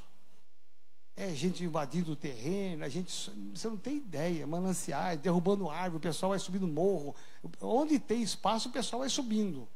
É 1.19 1.33
gente 1.33 1.63
invadindo 1.63 2.11
o 2.11 2.15
terreno, 2.15 2.85
a 2.85 2.89
gente, 2.89 3.31
você 3.51 3.67
não 3.67 3.75
tem 3.75 3.97
ideia, 3.97 4.45
mananciais, 4.45 5.19
derrubando 5.19 5.67
árvore, 5.67 5.97
o 5.97 5.99
pessoal 5.99 6.29
vai 6.29 6.37
subindo 6.37 6.67
morro. 6.67 7.15
Onde 7.59 7.97
tem 7.97 8.21
espaço, 8.21 8.69
o 8.69 8.71
pessoal 8.71 8.99
vai 8.99 9.09
subindo. 9.09 9.67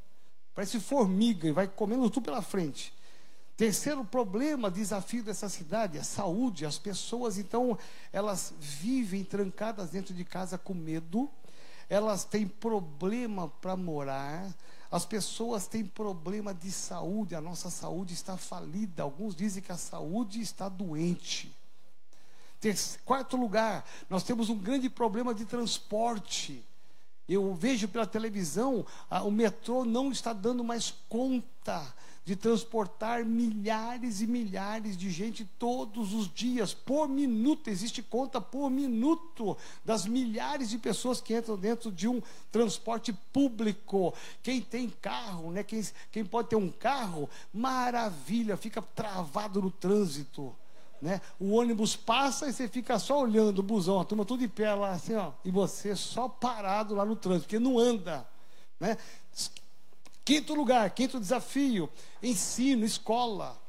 Parece 0.54 0.80
formiga 0.80 1.48
e 1.48 1.52
vai 1.52 1.68
comendo 1.68 2.08
tudo 2.12 2.26
pela 2.26 2.44
frente. 2.44 2.94
Terceiro 3.58 4.06
problema, 4.06 4.70
desafio 4.70 5.24
dessa 5.24 5.50
cidade, 5.50 5.98
é 5.98 6.02
a 6.02 6.04
saúde. 6.04 6.64
As 6.64 6.78
pessoas, 6.78 7.40
então, 7.40 7.76
elas 8.14 8.54
vivem 8.60 9.24
trancadas 9.24 9.90
dentro 9.90 10.14
de 10.14 10.24
casa 10.24 10.60
com 10.60 10.76
medo, 10.76 11.28
elas 11.90 12.24
têm 12.24 12.48
problema 12.48 13.48
para 13.48 13.76
morar, 13.76 14.48
as 14.92 15.06
pessoas 15.06 15.68
têm 15.68 15.86
problema 15.86 16.54
de 16.54 16.70
saúde, 16.70 17.34
a 17.34 17.40
nossa 17.40 17.70
saúde 17.70 18.14
está 18.14 18.36
falida. 18.36 19.04
Alguns 19.04 19.34
dizem 19.34 19.64
que 19.64 19.72
a 19.72 19.78
saúde 19.78 20.42
está 20.42 20.68
doente. 20.68 21.56
Terceiro, 22.60 23.02
quarto 23.06 23.38
lugar, 23.38 23.86
nós 24.10 24.24
temos 24.24 24.50
um 24.50 24.58
grande 24.58 24.90
problema 24.90 25.34
de 25.34 25.46
transporte. 25.46 26.62
Eu 27.28 27.56
vejo 27.56 27.88
pela 27.88 28.06
televisão, 28.06 28.86
a, 29.10 29.24
o 29.24 29.32
metrô 29.32 29.86
não 29.86 30.12
está 30.12 30.34
dando 30.34 30.64
mais 30.64 30.94
conta 31.08 31.82
de 32.24 32.36
transportar 32.36 33.26
milhares 33.26 34.22
e 34.22 34.28
milhares 34.28 34.96
de 34.96 35.10
gente 35.10 35.44
todos 35.58 36.14
os 36.14 36.32
dias, 36.32 36.74
por 36.74 37.10
minuto, 37.10 37.70
existe 37.70 38.04
conta 38.04 38.40
por 38.40 38.70
minuto 38.70 39.58
das 39.84 40.06
milhares 40.06 40.70
de 40.70 40.78
pessoas 40.78 41.20
que 41.20 41.36
entram 41.36 41.58
dentro 41.58 41.92
de 41.92 42.08
um 42.08 42.22
transporte 42.52 43.12
público. 43.34 44.14
Quem 44.44 44.62
tem 44.62 44.90
carro, 44.90 45.52
né, 45.52 45.64
quem, 45.64 45.84
quem 46.12 46.24
pode 46.24 46.50
ter 46.50 46.56
um 46.56 46.70
carro, 46.70 47.30
maravilha, 47.52 48.56
fica 48.56 48.82
travado 48.82 49.62
no 49.62 49.72
trânsito. 49.72 50.56
Né? 51.02 51.20
O 51.40 51.54
ônibus 51.54 51.96
passa 51.96 52.48
e 52.48 52.54
você 52.54 52.68
fica 52.68 53.00
só 53.00 53.22
olhando 53.22 53.60
o 53.60 53.64
busão, 53.64 54.00
a 54.00 54.06
turma 54.06 54.24
tudo 54.24 54.42
de 54.42 54.48
pé 54.48 54.72
lá 54.76 54.92
assim, 54.92 55.16
ó, 55.16 55.32
e 55.44 55.50
você 55.50 55.96
só 55.96 56.30
parado 56.30 56.94
lá 56.94 57.04
no 57.04 57.16
trânsito, 57.16 57.46
porque 57.46 57.58
não 57.58 57.80
anda. 57.80 58.28
Né? 58.80 58.96
Quinto 60.24 60.54
lugar, 60.54 60.90
quinto 60.92 61.20
desafio: 61.20 61.90
ensino, 62.22 62.86
escola. 62.86 63.60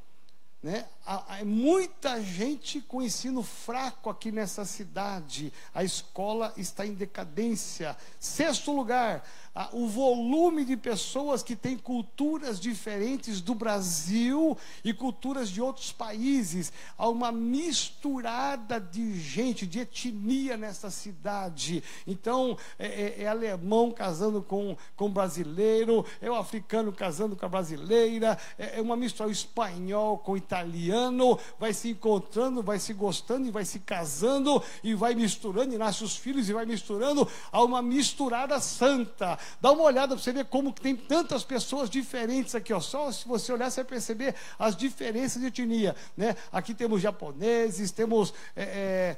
Né? 0.63 0.87
Há, 1.05 1.39
há 1.39 1.45
muita 1.45 2.23
gente 2.23 2.81
com 2.81 3.03
ensino 3.03 3.43
fraco 3.43 4.09
aqui 4.09 4.31
nessa 4.31 4.65
cidade. 4.65 5.53
A 5.75 5.83
escola 5.83 6.53
está 6.57 6.87
em 6.87 6.95
decadência. 6.95 7.97
Sexto 8.21 8.71
lugar, 8.71 9.29
o 9.73 9.87
volume 9.87 10.65
de 10.65 10.77
pessoas 10.77 11.43
que 11.43 11.55
têm 11.55 11.77
culturas 11.77 12.59
diferentes 12.59 13.41
do 13.41 13.55
Brasil 13.55 14.57
e 14.85 14.93
culturas 14.93 15.51
de 15.51 15.61
outros 15.61 15.93
países. 15.93 16.73
Há 16.97 17.09
uma 17.09 17.31
misturada 17.31 18.81
de 18.81 19.19
gente, 19.21 19.67
de 19.67 19.81
etnia 19.81 20.57
nessa 20.57 20.91
cidade. 20.91 21.83
Então, 22.07 22.57
é, 22.79 22.87
é, 22.87 23.23
é 23.23 23.29
alemão 23.29 23.91
casando 23.91 24.43
com, 24.43 24.77
com 24.97 25.11
brasileiro, 25.11 26.05
é 26.21 26.31
o 26.31 26.35
africano 26.35 26.93
casando 26.93 27.37
com 27.37 27.45
a 27.45 27.49
brasileira, 27.49 28.39
é, 28.59 28.79
é 28.79 28.83
uma 28.83 28.97
mistura 28.97 29.31
espanhol 29.31 30.19
com 30.19 30.37
italiano 30.37 31.39
vai 31.59 31.73
se 31.73 31.91
encontrando, 31.91 32.63
vai 32.63 32.79
se 32.79 32.93
gostando 32.93 33.47
e 33.47 33.51
vai 33.51 33.65
se 33.65 33.79
casando 33.81 34.63
e 34.83 34.95
vai 34.95 35.15
misturando, 35.15 35.75
e 35.75 35.79
nasce 35.79 36.05
os 36.05 36.17
filhos 36.17 36.49
e 36.49 36.53
vai 36.53 36.67
misturando, 36.67 37.29
há 37.51 37.63
uma 37.63 37.83
misturada 37.83 38.61
santa. 38.61 39.39
Dá 39.61 39.73
uma 39.73 39.83
olhada 39.83 40.15
para 40.15 40.23
você 40.23 40.33
ver 40.33 40.45
como 40.47 40.73
tem 40.73 40.95
tantas 40.97 41.45
pessoas 41.45 41.89
diferentes 41.89 42.55
aqui, 42.55 42.73
ó. 42.73 42.81
Só 42.81 43.11
se 43.11 43.27
você 43.27 43.53
olhar, 43.53 43.71
você 43.71 43.83
vai 43.83 43.91
perceber 43.91 44.35
as 44.59 44.77
diferenças 44.77 45.41
de 45.41 45.49
etnia. 45.49 45.95
Né? 46.17 46.37
Aqui 46.51 46.75
temos 46.75 47.01
japoneses, 47.01 47.91
temos 47.91 48.33
é, 48.57 48.63
é, 48.63 49.17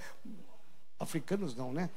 africanos 0.99 1.55
não, 1.55 1.73
né? 1.73 1.91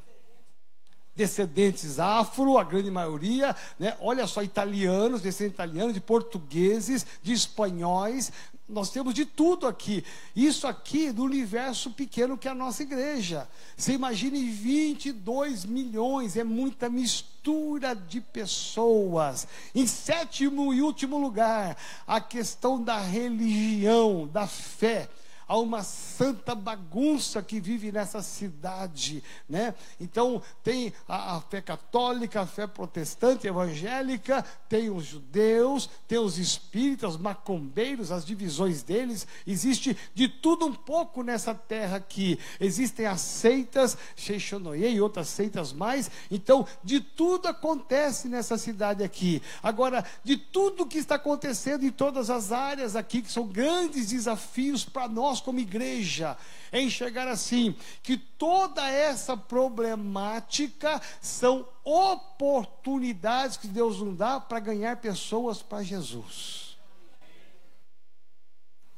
descendentes 1.18 1.98
afro, 1.98 2.60
a 2.60 2.63
grande 2.63 2.92
maioria, 2.92 3.56
né? 3.80 3.98
olha 4.00 4.28
só, 4.28 4.44
italianos, 4.44 5.20
descendentes 5.20 5.56
italianos, 5.56 5.94
de 5.96 6.00
portugueses, 6.00 7.06
de 7.24 7.34
espanhóis, 7.34 8.32
nós 8.70 8.90
temos 8.90 9.13
de 9.13 9.26
tudo 9.26 9.66
aqui. 9.66 10.04
Isso 10.36 10.68
aqui 10.68 11.12
do 11.12 11.24
universo 11.24 11.90
pequeno 11.92 12.38
que 12.38 12.48
é 12.48 12.52
a 12.52 12.56
nossa 12.56 12.84
igreja. 12.84 13.48
Você 13.76 13.94
imagine 13.94 14.50
22 14.50 15.66
milhões, 15.66 16.36
é 16.36 16.44
muita 16.44 16.90
mistura 16.90 17.37
de 17.96 18.22
pessoas. 18.22 19.48
Em 19.74 19.86
sétimo 19.86 20.74
e 20.74 20.82
último 20.82 21.18
lugar, 21.18 21.78
a 22.06 22.20
questão 22.20 22.82
da 22.82 23.00
religião, 23.00 24.28
da 24.28 24.48
fé 24.48 25.10
há 25.48 25.58
uma 25.58 25.82
santa 25.84 26.54
bagunça 26.54 27.42
que 27.42 27.60
vive 27.60 27.92
nessa 27.92 28.22
cidade, 28.22 29.24
né? 29.48 29.74
Então 30.00 30.42
tem 30.64 30.94
a, 31.08 31.38
a, 31.38 31.42
fé 31.42 31.62
católica, 31.62 32.42
a 32.42 32.46
fé 32.46 32.68
protestante, 32.68 33.48
evangélica, 33.48 34.44
tem 34.68 34.90
os 34.90 35.06
judeus, 35.06 35.90
tem 36.08 36.20
os 36.20 36.38
espíritas, 36.38 37.12
os 37.12 37.18
macumbeiros, 37.18 38.12
as 38.12 38.26
divisões 38.26 38.84
deles, 38.84 39.26
existe 39.46 39.98
de 40.14 40.28
tudo 40.28 40.66
um 40.66 40.74
pouco 40.74 41.24
nessa 41.24 41.56
terra 41.56 41.98
aqui. 41.98 42.38
Existem 42.60 43.06
as 43.06 43.22
seitas, 43.22 43.98
Sheixonoye 44.16 44.96
e 44.96 45.02
outras 45.02 45.30
seitas 45.30 45.72
mais. 45.72 46.12
Então, 46.30 46.68
de 46.84 47.00
tudo 47.00 47.48
acontece 47.48 48.28
nessa 48.28 48.58
cidade 48.58 49.04
aqui. 49.04 49.42
Agora, 49.64 50.04
de 50.24 50.38
tudo 50.38 50.86
que 50.86 50.98
está 50.98 51.16
acontecendo 51.16 51.86
em 51.86 51.92
todas 51.92 52.30
as 52.30 52.52
áreas 52.52 52.96
aqui, 52.96 53.22
que 53.22 53.32
são 53.32 53.48
grandes 53.48 54.10
desafios 54.10 54.84
para 54.84 55.08
nós 55.08 55.37
nós, 55.38 55.41
como 55.41 55.60
igreja, 55.60 56.38
é 56.71 56.82
enxergar 56.82 57.28
assim: 57.28 57.76
que 58.02 58.17
toda 58.17 58.88
essa 58.89 59.38
problemática 59.38 61.02
são 61.21 61.67
oportunidades 61.84 63.58
que 63.58 63.67
Deus 63.67 64.00
nos 64.00 64.17
dá 64.17 64.39
para 64.39 64.60
ganhar 64.60 64.97
pessoas 64.97 65.62
para 65.62 65.84
Jesus. 65.84 66.65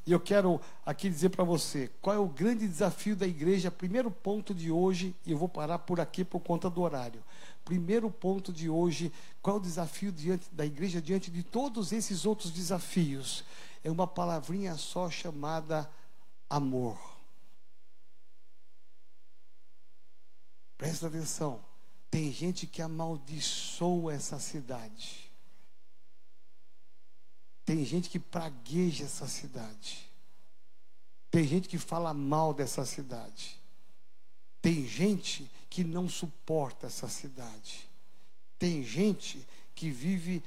E 0.05 0.11
eu 0.11 0.19
quero 0.19 0.59
aqui 0.83 1.07
dizer 1.07 1.29
para 1.29 1.43
você 1.43 1.91
qual 2.01 2.15
é 2.15 2.19
o 2.19 2.27
grande 2.27 2.67
desafio 2.67 3.15
da 3.15 3.27
igreja. 3.27 3.69
Primeiro 3.69 4.09
ponto 4.09 4.55
de 4.55 4.71
hoje, 4.71 5.15
e 5.23 5.31
eu 5.31 5.37
vou 5.37 5.47
parar 5.47 5.79
por 5.79 5.99
aqui 5.99 6.25
por 6.25 6.39
conta 6.39 6.67
do 6.67 6.81
horário. 6.81 7.23
Primeiro 7.63 8.09
ponto 8.09 8.51
de 8.51 8.67
hoje, 8.67 9.11
qual 9.39 9.57
é 9.57 9.59
o 9.59 9.61
desafio 9.61 10.11
diante 10.11 10.47
da 10.51 10.65
igreja 10.65 10.99
diante 10.99 11.29
de 11.29 11.43
todos 11.43 11.91
esses 11.91 12.25
outros 12.25 12.49
desafios? 12.49 13.43
É 13.83 13.91
uma 13.91 14.07
palavrinha 14.07 14.75
só 14.75 15.11
chamada 15.11 15.87
amor. 16.49 16.99
Presta 20.77 21.07
atenção. 21.07 21.63
Tem 22.09 22.31
gente 22.31 22.65
que 22.65 22.81
amaldiçoa 22.81 24.13
essa 24.13 24.39
cidade. 24.39 25.29
Tem 27.65 27.85
gente 27.85 28.09
que 28.09 28.17
pragueja 28.17 29.03
essa 29.03 29.27
cidade. 29.27 30.09
Tem 31.29 31.45
gente 31.45 31.69
que 31.69 31.77
fala 31.77 32.13
mal 32.13 32.53
dessa 32.53 32.83
cidade. 32.85 33.59
Tem 34.61 34.87
gente 34.87 35.49
que 35.69 35.83
não 35.83 36.09
suporta 36.09 36.87
essa 36.87 37.07
cidade. 37.07 37.87
Tem 38.57 38.83
gente 38.83 39.45
que 39.75 39.91
vive 39.91 40.43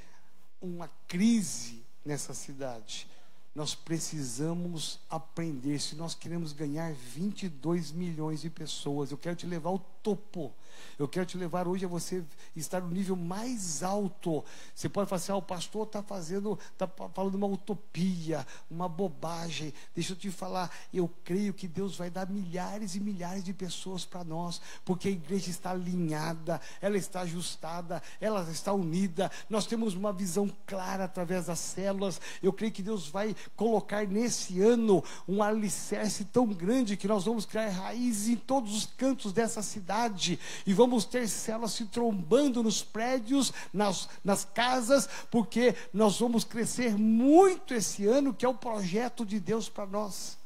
uma 0.61 0.89
crise 1.07 1.85
nessa 2.05 2.35
cidade 2.35 3.07
nós 3.55 3.75
precisamos 3.75 4.99
aprender. 5.11 5.79
Se 5.79 5.95
nós 5.95 6.15
queremos 6.15 6.53
ganhar 6.53 6.93
22 6.93 7.93
milhões 7.93 8.41
de 8.41 8.51
pessoas, 8.51 9.11
eu 9.11 9.19
quero 9.19 9.37
te 9.37 9.47
levar 9.47 9.71
ao 9.71 9.79
topo. 10.03 10.53
Eu 10.99 11.09
quero 11.09 11.27
te 11.27 11.37
levar 11.37 11.67
hoje 11.67 11.85
a 11.85 11.89
você 11.89 12.25
estar 12.55 12.81
no 12.81 12.91
nível 12.91 13.17
mais 13.17 13.83
alto. 13.83 14.45
Você 14.75 14.89
pode 14.89 15.09
falar 15.09 15.19
assim: 15.19 15.33
ah, 15.33 15.37
o 15.37 15.43
pastor 15.43 15.87
está 15.87 16.03
fazendo, 16.03 16.59
está 16.73 16.89
falando 17.15 17.35
uma 17.35 17.47
utopia, 17.47 18.47
uma 18.71 18.89
bobagem. 18.89 19.73
Deixa 19.95 20.13
eu 20.13 20.17
te 20.17 20.31
falar, 20.31 20.71
eu 20.93 21.11
creio 21.25 21.53
que 21.53 21.67
Deus 21.67 21.97
vai 21.97 22.11
dar 22.11 22.29
milhares 22.29 22.95
e 22.95 23.01
milhares 23.01 23.45
de 23.45 23.53
pessoas 23.53 24.05
para 24.05 24.25
nós, 24.25 24.61
porque 24.85 25.09
a 25.09 25.13
igreja 25.13 25.51
está 25.51 25.71
alinhada, 25.71 26.61
ela 26.81 26.97
está 26.97 27.23
ajustada, 27.23 28.03
ela 28.21 28.49
está 28.51 28.73
unida. 28.73 29.31
Nós 29.49 29.67
temos 29.67 29.95
uma 29.95 30.13
visão 30.13 30.51
clara 30.67 31.05
através 31.05 31.47
das 31.47 31.59
células. 31.59 32.21
Eu 32.43 32.53
creio 32.53 32.73
que 32.73 32.83
Deus 32.83 33.09
vai 33.09 33.35
colocar 33.57 34.07
nesse 34.07 34.61
ano 34.61 35.03
um 35.27 35.43
alicerce 35.43 36.25
tão 36.25 36.47
grande 36.47 36.97
que 36.97 37.09
nós 37.09 37.25
vamos 37.25 37.47
criar 37.47 37.69
raízes 37.69 38.29
em 38.29 38.37
todos 38.37 38.75
os 38.75 38.87
cantos 38.87 39.33
dessa 39.33 39.63
cidade 39.63 40.39
e 40.67 40.72
vamos 40.73 41.05
ter 41.05 41.29
células 41.29 41.73
se 41.73 41.87
trombando 41.87 42.63
nos 42.63 42.83
prédios, 42.83 43.53
nas, 43.73 44.09
nas 44.25 44.45
casas, 44.45 45.09
porque 45.31 45.75
nós 45.93 46.19
vamos 46.19 46.45
crescer 46.45 46.97
muito 46.97 47.75
esse 47.75 48.07
ano, 48.07 48.35
que 48.35 48.45
é 48.45 48.49
o 48.49 48.55
projeto 48.55 49.25
de 49.25 49.39
Deus 49.39 49.69
para 49.69 49.87
nós. 49.87 50.39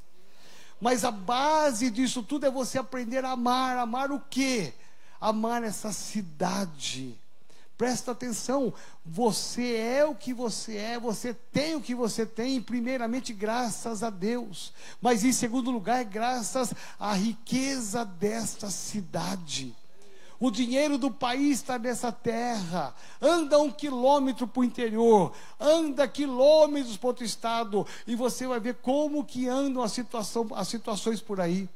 Mas 0.80 1.04
a 1.04 1.10
base 1.10 1.90
disso 1.90 2.22
tudo 2.22 2.46
é 2.46 2.50
você 2.50 2.78
aprender 2.78 3.24
a 3.24 3.30
amar. 3.30 3.78
Amar 3.78 4.10
o 4.10 4.20
quê? 4.20 4.72
Amar 5.20 5.62
essa 5.62 5.92
cidade. 5.92 7.18
Presta 7.76 8.12
atenção, 8.12 8.72
você 9.04 9.74
é 9.74 10.04
o 10.04 10.14
que 10.14 10.32
você 10.32 10.76
é, 10.78 10.98
você 10.98 11.34
tem 11.34 11.74
o 11.74 11.80
que 11.80 11.94
você 11.94 12.24
tem, 12.24 12.60
primeiramente 12.62 13.34
graças 13.34 14.02
a 14.02 14.08
Deus, 14.08 14.72
mas 14.98 15.24
em 15.24 15.32
segundo 15.32 15.70
lugar, 15.70 16.02
graças 16.04 16.72
à 16.98 17.12
riqueza 17.12 18.02
desta 18.02 18.70
cidade. 18.70 19.76
O 20.38 20.51
dinheiro 20.51 20.99
do 20.99 21.11
país 21.11 21.59
está 21.59 21.79
nessa 21.79 22.12
terra. 22.12 22.94
Anda 23.20 23.59
um 23.59 23.70
quilômetro 23.70 24.46
para 24.46 24.61
o 24.61 24.64
interior, 24.64 25.33
anda 25.59 26.07
quilômetros 26.07 26.96
para 26.96 27.09
outro 27.09 27.25
estado, 27.25 27.87
e 28.07 28.14
você 28.14 28.46
vai 28.46 28.61
ver 28.61 28.75
como 28.77 29.25
que 29.25 29.49
andam 29.49 29.83
as, 29.83 29.92
situação, 29.92 30.49
as 30.55 30.68
situações 30.68 31.20
por 31.20 31.40
aí. 31.40 31.68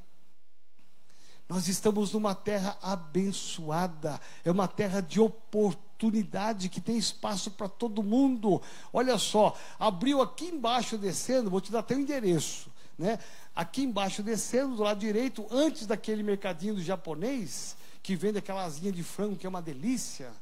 Nós 1.49 1.67
estamos 1.67 2.13
numa 2.13 2.33
terra 2.33 2.79
abençoada, 2.81 4.21
é 4.45 4.51
uma 4.53 4.69
terra 4.69 5.01
de 5.01 5.21
oportunidade 5.21 6.69
que 6.69 6.81
tem 6.81 6.97
espaço 6.97 7.51
para 7.51 7.69
todo 7.69 8.05
mundo. 8.05 8.63
Olha 8.93 9.19
só, 9.19 9.57
abriu 9.77 10.23
aqui 10.23 10.45
embaixo 10.45 10.97
descendo, 10.97 11.51
vou 11.51 11.61
te 11.61 11.73
dar 11.73 11.81
até 11.81 11.97
o 11.97 11.99
endereço, 11.99 12.71
né? 12.97 13.19
Aqui 13.53 13.83
embaixo 13.83 14.23
descendo, 14.23 14.77
do 14.77 14.85
lado 14.85 15.01
direito, 15.01 15.45
antes 15.51 15.89
daquele 15.89 16.23
mercadinho 16.23 16.77
do 16.77 16.83
japonês, 16.83 17.75
que 18.03 18.17
vende 18.17 18.39
aquela 18.39 18.65
asinha 18.65 18.93
de 18.93 19.03
frango 19.03 19.37
que 19.37 19.47
é 19.47 19.49
uma 19.49 19.63
delícia. 19.63 20.33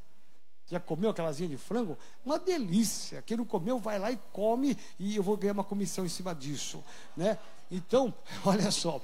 Já 0.70 0.78
comeu 0.78 1.10
aquela 1.10 1.30
asinha 1.30 1.48
de 1.48 1.56
frango? 1.56 1.96
Uma 2.24 2.38
delícia. 2.38 3.22
Quem 3.22 3.36
não 3.36 3.44
comeu, 3.44 3.78
vai 3.78 3.98
lá 3.98 4.12
e 4.12 4.18
come 4.32 4.76
e 4.98 5.16
eu 5.16 5.22
vou 5.22 5.36
ganhar 5.36 5.54
uma 5.54 5.64
comissão 5.64 6.04
em 6.04 6.10
cima 6.10 6.34
disso, 6.34 6.84
né? 7.16 7.38
Então, 7.70 8.12
olha 8.44 8.70
só, 8.70 9.00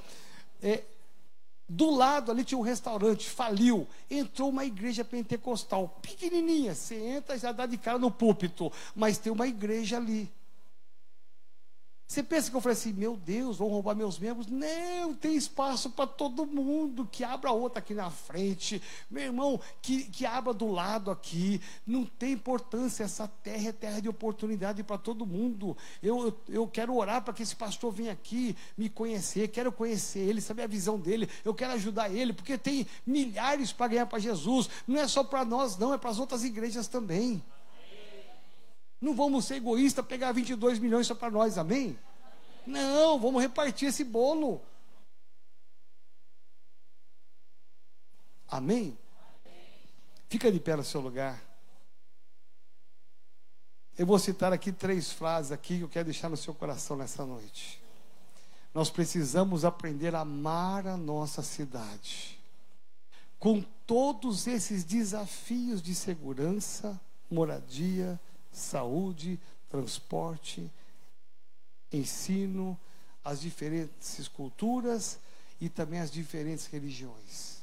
é, 0.62 0.84
do 1.68 1.90
lado 1.90 2.30
ali 2.30 2.44
tinha 2.44 2.58
um 2.58 2.62
restaurante, 2.62 3.28
faliu. 3.28 3.86
Entrou 4.10 4.50
uma 4.50 4.64
igreja 4.64 5.04
pentecostal, 5.04 5.88
pequenininha. 6.02 6.74
Você 6.74 6.96
entra 6.96 7.34
e 7.34 7.38
já 7.38 7.52
dá 7.52 7.64
de 7.64 7.78
cara 7.78 7.98
no 7.98 8.10
púlpito, 8.10 8.70
mas 8.94 9.16
tem 9.18 9.32
uma 9.32 9.46
igreja 9.46 9.96
ali. 9.96 10.30
Você 12.06 12.22
pensa 12.22 12.50
que 12.50 12.56
eu 12.56 12.60
falei 12.60 12.76
assim, 12.76 12.92
meu 12.92 13.16
Deus, 13.16 13.56
vão 13.56 13.68
roubar 13.68 13.96
meus 13.96 14.18
membros? 14.18 14.46
Não, 14.46 15.14
tem 15.14 15.34
espaço 15.34 15.88
para 15.88 16.06
todo 16.06 16.44
mundo. 16.44 17.08
Que 17.10 17.24
abra 17.24 17.50
outra 17.50 17.78
aqui 17.78 17.94
na 17.94 18.10
frente. 18.10 18.80
Meu 19.10 19.24
irmão, 19.24 19.58
que, 19.80 20.04
que 20.04 20.26
abra 20.26 20.52
do 20.52 20.70
lado 20.70 21.10
aqui. 21.10 21.60
Não 21.86 22.04
tem 22.04 22.32
importância. 22.32 23.04
Essa 23.04 23.26
terra 23.26 23.70
é 23.70 23.72
terra 23.72 24.00
de 24.00 24.08
oportunidade 24.08 24.82
para 24.82 24.98
todo 24.98 25.26
mundo. 25.26 25.76
Eu, 26.02 26.26
eu, 26.26 26.40
eu 26.48 26.68
quero 26.68 26.94
orar 26.94 27.22
para 27.22 27.32
que 27.32 27.42
esse 27.42 27.56
pastor 27.56 27.90
venha 27.90 28.12
aqui 28.12 28.54
me 28.76 28.90
conhecer. 28.90 29.48
Quero 29.48 29.72
conhecer 29.72 30.20
ele, 30.20 30.42
saber 30.42 30.64
a 30.64 30.68
visão 30.68 31.00
dele. 31.00 31.28
Eu 31.42 31.54
quero 31.54 31.72
ajudar 31.72 32.10
ele, 32.10 32.34
porque 32.34 32.58
tem 32.58 32.86
milhares 33.06 33.72
para 33.72 33.88
ganhar 33.88 34.06
para 34.06 34.18
Jesus. 34.18 34.68
Não 34.86 35.00
é 35.00 35.08
só 35.08 35.24
para 35.24 35.42
nós, 35.44 35.78
não, 35.78 35.94
é 35.94 35.98
para 35.98 36.10
as 36.10 36.18
outras 36.18 36.44
igrejas 36.44 36.86
também. 36.86 37.42
Não 39.04 39.14
vamos 39.14 39.44
ser 39.44 39.56
egoístas, 39.56 40.06
pegar 40.06 40.32
22 40.32 40.78
milhões 40.78 41.06
só 41.06 41.14
para 41.14 41.30
nós, 41.30 41.58
amém? 41.58 41.98
Não, 42.66 43.20
vamos 43.20 43.42
repartir 43.42 43.90
esse 43.90 44.02
bolo. 44.02 44.62
Amém? 48.48 48.96
Fica 50.26 50.50
de 50.50 50.58
pé 50.58 50.74
no 50.74 50.82
seu 50.82 51.02
lugar. 51.02 51.38
Eu 53.98 54.06
vou 54.06 54.18
citar 54.18 54.54
aqui 54.54 54.72
três 54.72 55.12
frases 55.12 55.52
aqui 55.52 55.76
que 55.76 55.84
eu 55.84 55.88
quero 55.90 56.06
deixar 56.06 56.30
no 56.30 56.36
seu 56.38 56.54
coração 56.54 56.96
nessa 56.96 57.26
noite. 57.26 57.82
Nós 58.72 58.88
precisamos 58.88 59.66
aprender 59.66 60.14
a 60.14 60.20
amar 60.20 60.86
a 60.86 60.96
nossa 60.96 61.42
cidade. 61.42 62.40
Com 63.38 63.60
todos 63.86 64.46
esses 64.46 64.82
desafios 64.82 65.82
de 65.82 65.94
segurança, 65.94 66.98
moradia, 67.30 68.18
saúde, 68.56 69.40
transporte, 69.68 70.70
ensino, 71.92 72.78
as 73.22 73.40
diferentes 73.40 74.28
culturas 74.28 75.18
e 75.60 75.68
também 75.68 76.00
as 76.00 76.10
diferentes 76.10 76.66
religiões. 76.66 77.62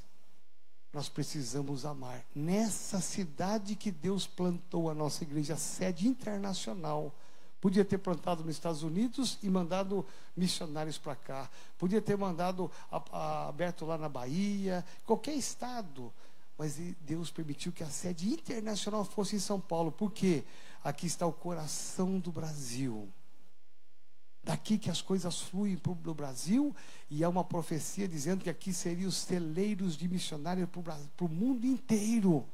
Nós 0.94 1.08
precisamos 1.08 1.86
amar. 1.86 2.26
Nessa 2.36 3.00
cidade 3.00 3.76
que 3.76 3.92
Deus 3.92 4.28
plantou 4.28 4.90
a 4.90 4.94
nossa 4.94 5.24
igreja, 5.24 5.56
sede 5.56 6.08
internacional. 6.08 7.16
Podia 7.62 7.86
ter 7.86 8.00
plantado 8.00 8.44
nos 8.44 8.56
Estados 8.56 8.82
Unidos 8.84 9.38
e 9.44 9.50
mandado 9.50 10.06
missionários 10.36 10.98
para 10.98 11.16
cá. 11.16 11.50
Podia 11.78 12.02
ter 12.02 12.18
mandado 12.18 12.70
a, 12.92 13.04
a, 13.12 13.48
aberto 13.50 13.86
lá 13.86 13.98
na 13.98 14.10
Bahia, 14.10 14.84
qualquer 15.06 15.36
estado. 15.36 16.12
Mas 16.58 16.76
Deus 17.02 17.32
permitiu 17.32 17.72
que 17.72 17.84
a 17.84 17.90
sede 17.90 18.34
internacional 18.34 19.06
fosse 19.06 19.36
em 19.36 19.40
São 19.40 19.60
Paulo. 19.62 19.92
Por 19.92 20.12
quê? 20.12 20.44
Aqui 20.84 21.06
está 21.06 21.26
o 21.28 21.34
coração 21.34 22.20
do 22.20 22.32
Brasil. 22.32 23.08
Daqui 24.44 24.80
que 24.80 24.90
as 24.90 25.02
coisas 25.02 25.40
fluem 25.40 25.78
para 25.78 25.92
o 25.92 26.16
Brasil, 26.16 26.76
e 27.10 27.24
há 27.24 27.30
uma 27.30 27.44
profecia 27.44 28.08
dizendo 28.08 28.44
que 28.44 28.50
aqui 28.50 28.74
seriam 28.74 29.08
os 29.08 29.18
celeiros 29.18 29.96
de 29.96 30.08
missionários 30.08 30.68
para 30.70 31.26
o 31.26 31.30
mundo 31.30 31.66
inteiro. 31.66 32.48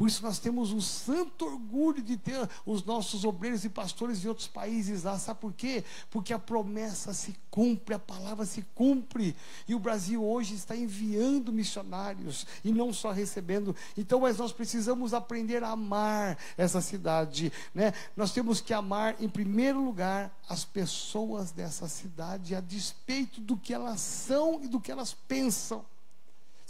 Por 0.00 0.08
isso 0.08 0.22
nós 0.22 0.38
temos 0.38 0.72
um 0.72 0.80
santo 0.80 1.44
orgulho 1.44 2.02
de 2.02 2.16
ter 2.16 2.48
os 2.64 2.82
nossos 2.82 3.22
obreiros 3.22 3.66
e 3.66 3.68
pastores 3.68 4.18
de 4.18 4.28
outros 4.30 4.48
países 4.48 5.02
lá. 5.02 5.18
Sabe 5.18 5.40
por 5.40 5.52
quê? 5.52 5.84
Porque 6.10 6.32
a 6.32 6.38
promessa 6.38 7.12
se 7.12 7.36
cumpre, 7.50 7.94
a 7.94 7.98
palavra 7.98 8.46
se 8.46 8.62
cumpre. 8.74 9.36
E 9.68 9.74
o 9.74 9.78
Brasil 9.78 10.24
hoje 10.24 10.54
está 10.54 10.74
enviando 10.74 11.52
missionários 11.52 12.46
e 12.64 12.72
não 12.72 12.94
só 12.94 13.10
recebendo. 13.10 13.76
Então, 13.94 14.20
mas 14.20 14.38
nós 14.38 14.52
precisamos 14.52 15.12
aprender 15.12 15.62
a 15.62 15.72
amar 15.72 16.38
essa 16.56 16.80
cidade, 16.80 17.52
né? 17.74 17.92
Nós 18.16 18.32
temos 18.32 18.58
que 18.58 18.72
amar 18.72 19.22
em 19.22 19.28
primeiro 19.28 19.84
lugar 19.84 20.34
as 20.48 20.64
pessoas 20.64 21.52
dessa 21.52 21.86
cidade 21.88 22.54
a 22.54 22.60
despeito 22.62 23.38
do 23.38 23.54
que 23.54 23.74
elas 23.74 24.00
são 24.00 24.64
e 24.64 24.66
do 24.66 24.80
que 24.80 24.90
elas 24.90 25.12
pensam. 25.12 25.84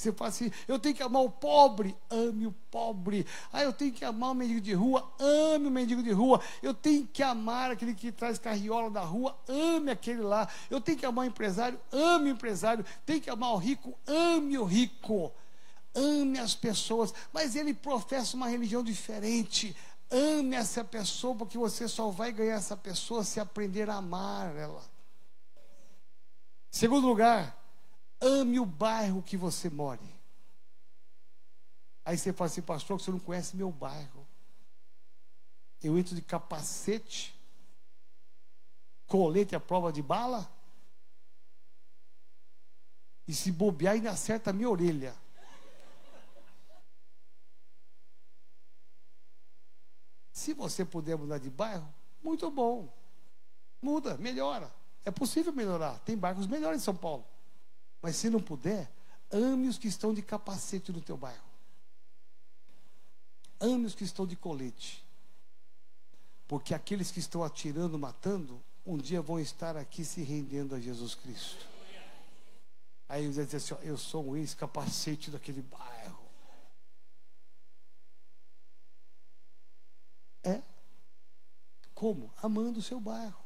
Você 0.01 0.13
fala 0.13 0.31
assim, 0.31 0.51
eu 0.67 0.79
tenho 0.79 0.95
que 0.95 1.03
amar 1.03 1.23
o 1.23 1.31
pobre, 1.31 1.95
ame 2.09 2.47
o 2.47 2.53
pobre. 2.71 3.27
Ah, 3.53 3.63
eu 3.63 3.71
tenho 3.71 3.93
que 3.93 4.03
amar 4.03 4.31
o 4.31 4.35
mendigo 4.35 4.59
de 4.59 4.73
rua, 4.73 5.13
ame 5.19 5.69
o 5.69 5.71
mendigo 5.71 6.03
de 6.03 6.11
rua. 6.11 6.41
Eu 6.63 6.73
tenho 6.73 7.07
que 7.07 7.23
amar 7.23 7.71
aquele 7.71 7.95
que 7.95 8.11
traz 8.11 8.39
carriola 8.39 8.91
da 8.91 9.03
rua, 9.03 9.39
ame 9.47 9.91
aquele 9.91 10.23
lá. 10.23 10.49
Eu 10.71 10.81
tenho 10.81 10.97
que 10.97 11.05
amar 11.05 11.27
o 11.27 11.29
empresário, 11.29 11.79
ame 11.93 12.31
o 12.31 12.33
empresário. 12.33 12.83
Tenho 13.05 13.21
que 13.21 13.29
amar 13.29 13.53
o 13.53 13.59
rico, 13.59 13.95
ame 14.07 14.57
o 14.57 14.65
rico. 14.65 15.31
Ame 15.95 16.39
as 16.39 16.55
pessoas, 16.55 17.13
mas 17.31 17.55
ele 17.55 17.75
professa 17.75 18.39
uma 18.39 18.49
religião 18.49 18.83
diferente. 18.83 19.77
Ame 20.11 20.57
essa 20.57 20.83
pessoa, 20.83 21.35
porque 21.35 21.59
você 21.59 21.87
só 21.87 22.09
vai 22.09 22.33
ganhar 22.33 22.55
essa 22.55 22.77
pessoa 22.77 23.23
se 23.23 23.39
aprender 23.39 23.91
a 23.91 23.97
amar 23.97 24.57
ela. 24.57 24.83
Segundo 26.71 27.07
lugar, 27.07 27.60
Ame 28.21 28.61
o 28.61 28.67
bairro 28.67 29.23
que 29.23 29.37
você 29.37 29.71
mora. 29.71 30.01
Aí 32.05 32.19
você 32.19 32.33
fala 32.33 32.51
assim, 32.51 32.63
pastor, 32.63 33.01
você 33.01 33.11
não 33.11 33.19
conhece 33.19 33.57
meu 33.57 33.71
bairro. 33.71 34.27
Eu 35.83 35.99
entro 35.99 36.15
de 36.15 36.21
capacete, 36.21 37.35
colete 39.07 39.57
à 39.57 39.61
prova 39.61 39.93
de 39.93 40.03
bala, 40.03 40.51
e 43.27 43.33
se 43.33 43.53
bobear 43.53 43.95
ainda 43.95 44.11
acerta 44.11 44.51
a 44.51 44.53
minha 44.53 44.69
orelha. 44.69 45.15
Se 50.33 50.53
você 50.53 50.85
puder 50.85 51.17
mudar 51.17 51.39
de 51.39 51.49
bairro, 51.49 51.95
muito 52.23 52.51
bom. 52.51 52.93
Muda, 53.81 54.19
melhora. 54.19 54.75
É 55.05 55.11
possível 55.11 55.53
melhorar. 55.53 55.99
Tem 56.01 56.17
bairros 56.17 56.47
melhores 56.47 56.81
em 56.81 56.85
São 56.85 56.97
Paulo. 56.97 57.25
Mas 58.03 58.17
se 58.17 58.31
não 58.31 58.41
puder, 58.41 58.91
ame 59.31 59.69
os 59.69 59.79
que 59.79 59.89
estão 59.89 60.15
de 60.15 60.23
capacete 60.23 60.93
no 60.93 61.01
teu 61.01 61.17
bairro. 61.17 61.51
Ame 63.61 63.87
os 63.87 63.95
que 63.95 64.05
estão 64.05 64.27
de 64.27 64.37
colete. 64.37 65.05
Porque 66.49 66.75
aqueles 66.75 67.11
que 67.11 67.21
estão 67.21 67.45
atirando, 67.45 67.99
matando, 67.99 68.61
um 68.85 68.97
dia 68.97 69.21
vão 69.21 69.39
estar 69.39 69.77
aqui 69.77 70.05
se 70.05 70.23
rendendo 70.23 70.75
a 70.75 70.81
Jesus 70.81 71.15
Cristo. 71.15 71.67
Aí 73.09 73.25
eles 73.25 73.37
dizem 73.37 73.57
assim: 73.57 73.75
ó, 73.75 73.79
Eu 73.83 73.99
sou 73.99 74.25
um 74.25 74.37
ex-capacete 74.37 75.31
daquele 75.31 75.63
bairro. 75.63 76.19
É. 80.43 80.63
Como? 81.95 82.33
Amando 82.43 82.79
o 82.79 82.83
seu 82.83 82.99
bairro. 82.99 83.45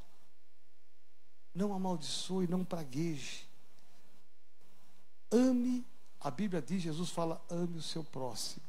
Não 1.55 1.75
amaldiçoe, 1.75 2.47
não 2.47 2.64
pragueje. 2.64 3.49
Ame, 5.35 5.85
a 6.20 6.31
Bíblia 6.31 6.62
diz, 6.62 6.81
Jesus 6.81 7.11
fala, 7.11 7.44
ame 7.51 7.79
o 7.79 7.83
seu 7.83 8.05
próximo. 8.05 8.62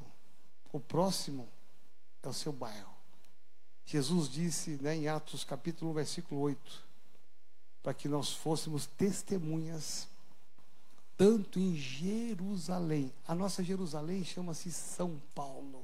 O 0.74 0.80
próximo 0.80 1.48
é 2.24 2.28
o 2.28 2.34
seu 2.34 2.52
bairro. 2.52 2.92
Jesus 3.86 4.28
disse 4.28 4.72
né, 4.82 4.96
em 4.96 5.08
Atos 5.08 5.44
capítulo 5.44 5.92
1, 5.92 5.94
versículo 5.94 6.42
8, 6.42 6.84
para 7.84 7.94
que 7.94 8.10
nós 8.10 8.34
fôssemos 8.34 8.88
testemunhas, 8.88 10.08
tanto 11.16 11.60
em 11.60 11.76
Jerusalém. 11.76 13.14
A 13.28 13.36
nossa 13.36 13.64
Jerusalém 13.64 14.26
chama-se 14.26 14.72
São 14.72 15.22
Paulo. 15.36 15.84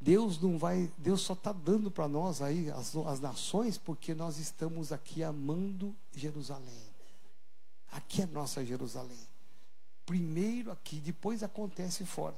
Deus 0.00 0.40
não 0.40 0.56
vai, 0.56 0.88
Deus 0.96 1.22
só 1.22 1.32
está 1.32 1.52
dando 1.52 1.90
para 1.90 2.06
nós 2.06 2.40
aí 2.40 2.70
as, 2.70 2.94
as 2.94 3.18
nações 3.18 3.76
porque 3.76 4.14
nós 4.14 4.38
estamos 4.38 4.92
aqui 4.92 5.24
amando 5.24 5.92
Jerusalém. 6.14 6.87
Aqui 7.92 8.22
é 8.22 8.26
nossa 8.26 8.64
Jerusalém. 8.64 9.28
Primeiro 10.04 10.70
aqui, 10.70 11.00
depois 11.00 11.42
acontece 11.42 12.04
fora. 12.04 12.36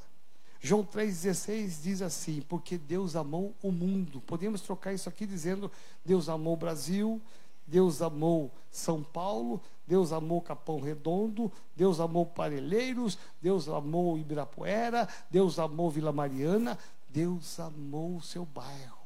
João 0.60 0.84
3,16 0.84 1.82
diz 1.82 2.02
assim: 2.02 2.42
Porque 2.42 2.76
Deus 2.76 3.16
amou 3.16 3.54
o 3.62 3.72
mundo. 3.72 4.20
Podemos 4.20 4.60
trocar 4.60 4.92
isso 4.92 5.08
aqui 5.08 5.26
dizendo: 5.26 5.70
Deus 6.04 6.28
amou 6.28 6.54
o 6.54 6.56
Brasil, 6.56 7.20
Deus 7.66 8.02
amou 8.02 8.52
São 8.70 9.02
Paulo, 9.02 9.62
Deus 9.86 10.12
amou 10.12 10.42
Capão 10.42 10.80
Redondo, 10.80 11.50
Deus 11.74 12.00
amou 12.00 12.26
Parelheiros, 12.26 13.16
Deus 13.40 13.68
amou 13.68 14.18
Ibirapuera, 14.18 15.08
Deus 15.30 15.58
amou 15.58 15.90
Vila 15.90 16.12
Mariana, 16.12 16.78
Deus 17.08 17.58
amou 17.58 18.16
o 18.16 18.22
seu 18.22 18.44
bairro. 18.44 18.98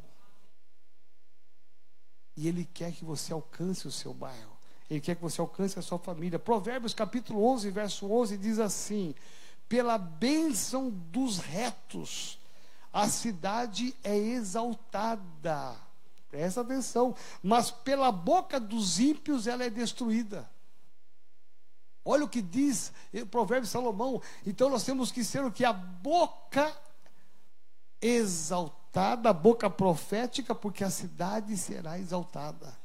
E 2.36 2.48
Ele 2.48 2.64
quer 2.64 2.92
que 2.92 3.04
você 3.04 3.32
alcance 3.32 3.86
o 3.86 3.92
seu 3.92 4.12
bairro. 4.12 4.53
Ele 4.90 5.00
quer 5.00 5.16
que 5.16 5.22
você 5.22 5.40
alcance 5.40 5.78
a 5.78 5.82
sua 5.82 5.98
família. 5.98 6.38
Provérbios 6.38 6.94
capítulo 6.94 7.44
11, 7.44 7.70
verso 7.70 8.10
11 8.10 8.36
diz 8.36 8.58
assim: 8.58 9.14
pela 9.68 9.96
bênção 9.96 10.90
dos 10.90 11.38
retos, 11.38 12.38
a 12.92 13.08
cidade 13.08 13.94
é 14.04 14.16
exaltada. 14.16 15.74
Presta 16.28 16.60
atenção. 16.60 17.14
Mas 17.42 17.70
pela 17.70 18.12
boca 18.12 18.60
dos 18.60 18.98
ímpios 19.00 19.46
ela 19.46 19.64
é 19.64 19.70
destruída. 19.70 20.48
Olha 22.04 22.24
o 22.24 22.28
que 22.28 22.42
diz 22.42 22.92
o 23.14 23.26
provérbio 23.26 23.64
de 23.64 23.70
Salomão. 23.70 24.20
Então 24.44 24.68
nós 24.68 24.84
temos 24.84 25.10
que 25.10 25.24
ser 25.24 25.44
o 25.44 25.50
que? 25.50 25.64
A 25.64 25.72
boca 25.72 26.70
exaltada, 28.00 29.30
a 29.30 29.32
boca 29.32 29.70
profética, 29.70 30.54
porque 30.54 30.84
a 30.84 30.90
cidade 30.90 31.56
será 31.56 31.98
exaltada. 31.98 32.83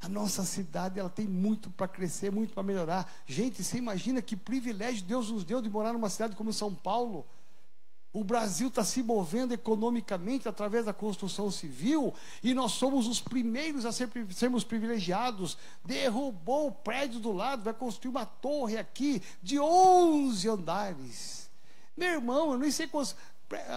A 0.00 0.08
nossa 0.08 0.44
cidade 0.44 1.00
ela 1.00 1.10
tem 1.10 1.26
muito 1.26 1.70
para 1.70 1.88
crescer, 1.88 2.30
muito 2.30 2.54
para 2.54 2.62
melhorar. 2.62 3.12
Gente, 3.26 3.64
você 3.64 3.78
imagina 3.78 4.22
que 4.22 4.36
privilégio 4.36 5.04
Deus 5.04 5.30
nos 5.30 5.44
deu 5.44 5.60
de 5.60 5.68
morar 5.68 5.92
numa 5.92 6.08
cidade 6.08 6.36
como 6.36 6.52
São 6.52 6.72
Paulo. 6.74 7.26
O 8.12 8.24
Brasil 8.24 8.68
está 8.68 8.82
se 8.82 9.02
movendo 9.02 9.52
economicamente 9.52 10.48
através 10.48 10.86
da 10.86 10.94
construção 10.94 11.50
civil 11.50 12.14
e 12.42 12.54
nós 12.54 12.72
somos 12.72 13.06
os 13.06 13.20
primeiros 13.20 13.84
a 13.84 13.92
ser, 13.92 14.08
sermos 14.34 14.64
privilegiados. 14.64 15.58
Derrubou 15.84 16.68
o 16.68 16.72
prédio 16.72 17.20
do 17.20 17.32
lado, 17.32 17.64
vai 17.64 17.74
construir 17.74 18.10
uma 18.10 18.24
torre 18.24 18.78
aqui 18.78 19.22
de 19.42 19.60
11 19.60 20.48
andares. 20.48 21.50
Meu 21.96 22.08
irmão, 22.08 22.52
eu 22.52 22.58
nem 22.58 22.70
sei 22.70 22.86
quantos 22.86 23.14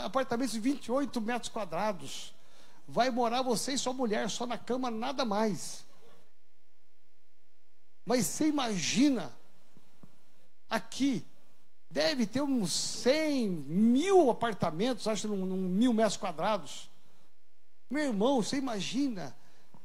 apartamentos 0.04 0.54
de 0.54 0.60
28 0.60 1.20
metros 1.20 1.50
quadrados. 1.50 2.34
Vai 2.88 3.10
morar 3.10 3.42
você 3.42 3.74
e 3.74 3.78
sua 3.78 3.94
mulher 3.94 4.30
só 4.30 4.46
na 4.46 4.58
cama, 4.58 4.90
nada 4.90 5.26
mais. 5.26 5.84
Mas 8.06 8.26
você 8.26 8.48
imagina, 8.48 9.32
aqui, 10.70 11.26
deve 11.90 12.26
ter 12.26 12.42
uns 12.42 12.72
100 12.72 13.50
mil 13.50 14.30
apartamentos, 14.30 15.08
acho, 15.08 15.28
num, 15.28 15.46
num 15.46 15.58
mil 15.58 15.94
metros 15.94 16.18
quadrados. 16.18 16.90
Meu 17.90 18.06
irmão, 18.06 18.42
você 18.42 18.58
imagina 18.58 19.36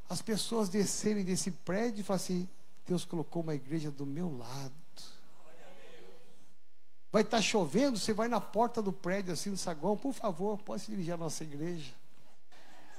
as 0.08 0.22
pessoas 0.22 0.68
descerem 0.68 1.24
desse 1.24 1.50
prédio 1.50 2.00
e 2.00 2.04
falar 2.04 2.16
assim: 2.16 2.48
Deus 2.86 3.04
colocou 3.04 3.42
uma 3.42 3.54
igreja 3.54 3.90
do 3.90 4.06
meu 4.06 4.36
lado. 4.36 4.72
Vai 7.10 7.22
estar 7.22 7.38
tá 7.38 7.42
chovendo, 7.42 7.98
você 7.98 8.12
vai 8.12 8.28
na 8.28 8.40
porta 8.40 8.82
do 8.82 8.92
prédio, 8.92 9.32
assim, 9.32 9.50
no 9.50 9.56
saguão, 9.56 9.96
por 9.96 10.12
favor, 10.12 10.58
pode 10.58 10.82
se 10.82 10.90
dirigir 10.90 11.14
à 11.14 11.16
nossa 11.16 11.42
igreja. 11.42 11.92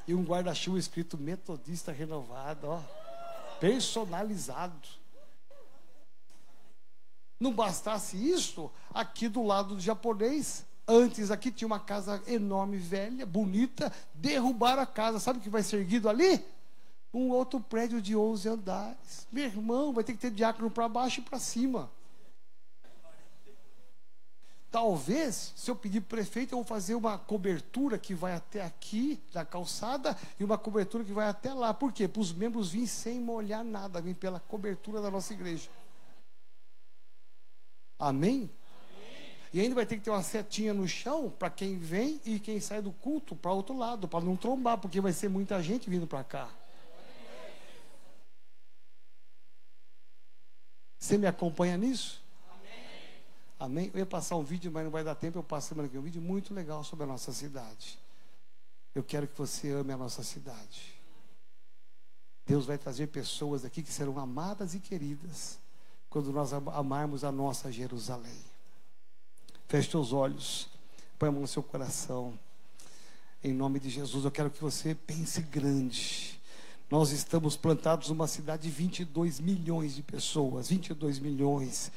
E 0.07 0.13
um 0.13 0.23
guarda-chuva 0.23 0.79
escrito 0.79 1.17
Metodista 1.17 1.91
Renovado, 1.91 2.67
ó, 2.67 2.81
personalizado. 3.59 4.87
Não 7.39 7.53
bastasse 7.53 8.17
isso, 8.17 8.71
aqui 8.93 9.27
do 9.27 9.43
lado 9.43 9.75
do 9.75 9.81
japonês, 9.81 10.65
antes 10.87 11.29
aqui 11.29 11.51
tinha 11.51 11.67
uma 11.67 11.79
casa 11.79 12.21
enorme, 12.27 12.77
velha, 12.77 13.25
bonita, 13.25 13.91
derrubaram 14.13 14.81
a 14.81 14.87
casa. 14.87 15.19
Sabe 15.19 15.39
o 15.39 15.41
que 15.41 15.49
vai 15.49 15.61
ser 15.61 15.77
erguido 15.77 16.09
ali? 16.09 16.43
Um 17.13 17.29
outro 17.29 17.59
prédio 17.59 18.01
de 18.01 18.15
11 18.15 18.49
andares. 18.49 19.27
Meu 19.31 19.45
irmão, 19.45 19.93
vai 19.93 20.03
ter 20.03 20.13
que 20.13 20.19
ter 20.19 20.31
diácono 20.31 20.71
para 20.71 20.89
baixo 20.89 21.19
e 21.19 21.23
para 21.23 21.39
cima. 21.39 21.91
Talvez, 24.69 25.53
se 25.55 25.71
eu 25.71 25.75
pedir 25.75 26.01
prefeito, 26.01 26.51
eu 26.51 26.57
vou 26.57 26.65
fazer 26.65 26.93
uma 26.93 27.17
cobertura 27.17 27.97
que 27.97 28.13
vai 28.13 28.33
até 28.33 28.61
aqui, 28.61 29.19
da 29.33 29.45
calçada, 29.45 30.17
e 30.39 30.43
uma 30.43 30.57
cobertura 30.57 31.03
que 31.03 31.13
vai 31.13 31.27
até 31.27 31.53
lá. 31.53 31.73
Por 31.73 31.93
quê? 31.93 32.07
Para 32.07 32.21
os 32.21 32.33
membros 32.33 32.69
virem 32.69 32.85
sem 32.85 33.19
molhar 33.19 33.63
nada, 33.63 34.01
virem 34.01 34.15
pela 34.15 34.39
cobertura 34.39 35.01
da 35.01 35.09
nossa 35.09 35.33
igreja. 35.33 35.69
Amém? 37.99 38.49
E 39.53 39.61
ainda 39.61 39.75
vai 39.75 39.85
ter 39.85 39.97
que 39.97 40.03
ter 40.03 40.09
uma 40.09 40.21
setinha 40.21 40.73
no 40.73 40.87
chão 40.87 41.29
para 41.29 41.49
quem 41.49 41.77
vem 41.79 42.21
e 42.25 42.39
quem 42.39 42.59
sai 42.59 42.81
do 42.81 42.91
culto 42.91 43.35
para 43.35 43.51
outro 43.51 43.77
lado, 43.77 44.07
para 44.07 44.23
não 44.23 44.35
trombar, 44.35 44.77
porque 44.77 44.99
vai 44.99 45.13
ser 45.13 45.29
muita 45.29 45.61
gente 45.63 45.89
vindo 45.89 46.05
para 46.05 46.23
cá. 46.23 46.49
Você 50.99 51.17
me 51.17 51.25
acompanha 51.25 51.77
nisso? 51.77 52.21
Amém. 52.49 52.69
Amém. 53.59 53.91
Eu 53.93 53.99
ia 53.99 54.05
passar 54.05 54.35
um 54.35 54.43
vídeo, 54.43 54.71
mas 54.71 54.83
não 54.83 54.91
vai 54.91 55.03
dar 55.03 55.15
tempo. 55.15 55.39
Eu 55.39 55.43
passo 55.43 55.69
semana 55.69 55.89
um 55.93 56.01
vídeo 56.01 56.21
muito 56.21 56.53
legal 56.53 56.83
sobre 56.83 57.05
a 57.05 57.07
nossa 57.07 57.31
cidade. 57.31 57.97
Eu 58.93 59.03
quero 59.03 59.27
que 59.27 59.37
você 59.37 59.71
ame 59.71 59.93
a 59.93 59.97
nossa 59.97 60.21
cidade. 60.23 60.93
Deus 62.45 62.65
vai 62.65 62.77
trazer 62.77 63.07
pessoas 63.07 63.63
aqui 63.63 63.81
que 63.81 63.91
serão 63.91 64.17
amadas 64.19 64.73
e 64.73 64.79
queridas 64.79 65.59
quando 66.17 66.31
nós 66.31 66.51
amarmos 66.51 67.23
a 67.23 67.31
nossa 67.31 67.71
Jerusalém. 67.71 68.41
Feche 69.67 69.95
os 69.95 70.11
olhos, 70.11 70.67
põe 71.19 71.29
a 71.29 71.31
mão 71.31 71.41
no 71.41 71.47
seu 71.47 71.61
coração. 71.61 72.33
Em 73.43 73.53
nome 73.53 73.79
de 73.79 73.87
Jesus, 73.87 74.25
eu 74.25 74.31
quero 74.31 74.49
que 74.49 74.59
você 74.59 74.95
pense 74.95 75.41
grande. 75.41 76.41
Nós 76.89 77.11
estamos 77.11 77.55
plantados 77.55 78.09
numa 78.09 78.25
cidade 78.25 78.63
de 78.63 78.69
22 78.71 79.39
milhões 79.39 79.93
de 79.93 80.01
pessoas, 80.01 80.69
22 80.69 81.19
milhões. 81.19 81.91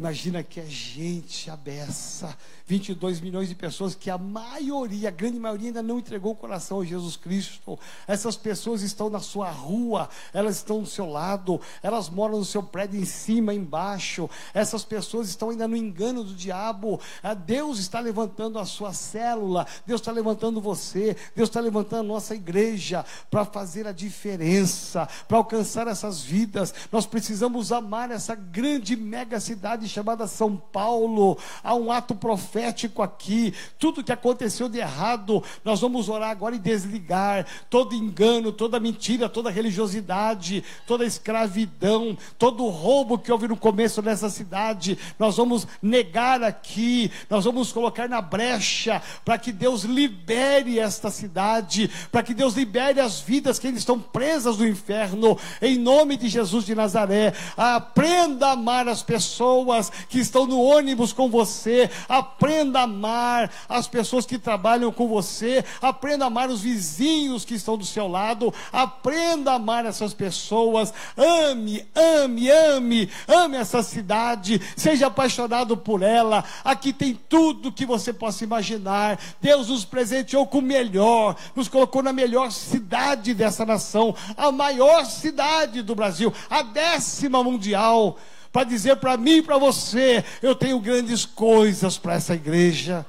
Imagina 0.00 0.42
que 0.42 0.58
é 0.58 0.64
gente 0.64 1.50
abessa, 1.50 2.34
22 2.66 3.20
milhões 3.20 3.50
de 3.50 3.54
pessoas 3.54 3.94
que 3.94 4.08
a 4.08 4.16
maioria, 4.16 5.08
a 5.08 5.12
grande 5.12 5.38
maioria 5.38 5.68
ainda 5.68 5.82
não 5.82 5.98
entregou 5.98 6.32
o 6.32 6.34
coração 6.34 6.80
a 6.80 6.84
Jesus 6.86 7.16
Cristo. 7.16 7.78
Essas 8.08 8.34
pessoas 8.34 8.80
estão 8.80 9.10
na 9.10 9.20
sua 9.20 9.50
rua, 9.50 10.08
elas 10.32 10.56
estão 10.56 10.80
do 10.80 10.86
seu 10.86 11.04
lado, 11.04 11.60
elas 11.82 12.08
moram 12.08 12.38
no 12.38 12.46
seu 12.46 12.62
prédio 12.62 12.98
em 12.98 13.04
cima, 13.04 13.52
embaixo. 13.52 14.30
Essas 14.54 14.86
pessoas 14.86 15.28
estão 15.28 15.50
ainda 15.50 15.68
no 15.68 15.76
engano 15.76 16.24
do 16.24 16.32
diabo. 16.32 16.98
Ah, 17.22 17.34
Deus 17.34 17.78
está 17.78 18.00
levantando 18.00 18.58
a 18.58 18.64
sua 18.64 18.94
célula, 18.94 19.66
Deus 19.86 20.00
está 20.00 20.12
levantando 20.12 20.62
você, 20.62 21.14
Deus 21.36 21.50
está 21.50 21.60
levantando 21.60 22.00
a 22.00 22.14
nossa 22.14 22.34
igreja 22.34 23.04
para 23.30 23.44
fazer 23.44 23.86
a 23.86 23.92
diferença, 23.92 25.06
para 25.28 25.36
alcançar 25.36 25.86
essas 25.88 26.22
vidas. 26.22 26.72
Nós 26.90 27.04
precisamos 27.04 27.70
amar 27.70 28.10
essa 28.10 28.34
grande 28.34 28.96
mega 28.96 29.38
cidade 29.38 29.89
chamada 29.90 30.26
São 30.26 30.56
Paulo. 30.56 31.36
Há 31.62 31.74
um 31.74 31.90
ato 31.90 32.14
profético 32.14 33.02
aqui. 33.02 33.52
Tudo 33.78 34.04
que 34.04 34.12
aconteceu 34.12 34.68
de 34.68 34.78
errado, 34.78 35.42
nós 35.64 35.80
vamos 35.80 36.08
orar 36.08 36.30
agora 36.30 36.54
e 36.56 36.58
desligar 36.58 37.46
todo 37.68 37.94
engano, 37.94 38.52
toda 38.52 38.80
mentira, 38.80 39.28
toda 39.28 39.50
religiosidade, 39.50 40.64
toda 40.86 41.04
escravidão, 41.04 42.16
todo 42.38 42.68
roubo 42.68 43.18
que 43.18 43.32
houve 43.32 43.48
no 43.48 43.56
começo 43.56 44.00
dessa 44.00 44.28
cidade. 44.28 44.98
Nós 45.18 45.36
vamos 45.36 45.66
negar 45.82 46.42
aqui, 46.42 47.10
nós 47.28 47.44
vamos 47.44 47.72
colocar 47.72 48.08
na 48.08 48.20
brecha 48.20 49.02
para 49.24 49.38
que 49.38 49.52
Deus 49.52 49.82
libere 49.82 50.78
esta 50.78 51.10
cidade, 51.10 51.90
para 52.12 52.22
que 52.22 52.34
Deus 52.34 52.54
libere 52.54 53.00
as 53.00 53.20
vidas 53.20 53.58
que 53.58 53.68
estão 53.68 53.98
presas 53.98 54.58
no 54.58 54.66
inferno, 54.66 55.38
em 55.60 55.78
nome 55.78 56.16
de 56.16 56.28
Jesus 56.28 56.64
de 56.64 56.74
Nazaré. 56.74 57.32
Aprenda 57.56 58.48
a 58.48 58.52
amar 58.52 58.88
as 58.88 59.02
pessoas 59.02 59.79
que 59.88 60.18
estão 60.18 60.46
no 60.46 60.60
ônibus 60.60 61.12
com 61.12 61.30
você, 61.30 61.88
aprenda 62.08 62.80
a 62.80 62.82
amar 62.82 63.50
as 63.68 63.86
pessoas 63.86 64.26
que 64.26 64.36
trabalham 64.36 64.92
com 64.92 65.08
você, 65.08 65.64
aprenda 65.80 66.24
a 66.24 66.26
amar 66.26 66.50
os 66.50 66.60
vizinhos 66.60 67.44
que 67.44 67.54
estão 67.54 67.78
do 67.78 67.86
seu 67.86 68.08
lado, 68.08 68.52
aprenda 68.72 69.52
a 69.52 69.54
amar 69.54 69.86
essas 69.86 70.12
pessoas, 70.12 70.92
ame, 71.16 71.86
ame, 71.94 72.50
ame, 72.50 73.10
ame 73.28 73.56
essa 73.56 73.82
cidade, 73.82 74.60
seja 74.76 75.06
apaixonado 75.06 75.76
por 75.76 76.02
ela. 76.02 76.44
Aqui 76.64 76.92
tem 76.92 77.18
tudo 77.28 77.72
que 77.72 77.86
você 77.86 78.12
possa 78.12 78.44
imaginar. 78.44 79.18
Deus 79.40 79.68
nos 79.68 79.84
presenteou 79.84 80.46
com 80.46 80.58
o 80.58 80.62
melhor, 80.62 81.36
nos 81.54 81.68
colocou 81.68 82.02
na 82.02 82.12
melhor 82.12 82.50
cidade 82.50 83.32
dessa 83.34 83.64
nação, 83.64 84.14
a 84.36 84.50
maior 84.50 85.04
cidade 85.06 85.82
do 85.82 85.94
Brasil, 85.94 86.32
a 86.48 86.62
décima 86.62 87.42
mundial, 87.42 88.18
para 88.52 88.64
dizer 88.64 88.96
para 88.96 89.16
mim 89.16 89.36
e 89.36 89.42
para 89.42 89.58
você: 89.58 90.24
eu 90.42 90.54
tenho 90.54 90.78
grandes 90.80 91.24
coisas 91.24 91.98
para 91.98 92.14
essa 92.14 92.34
igreja. 92.34 93.04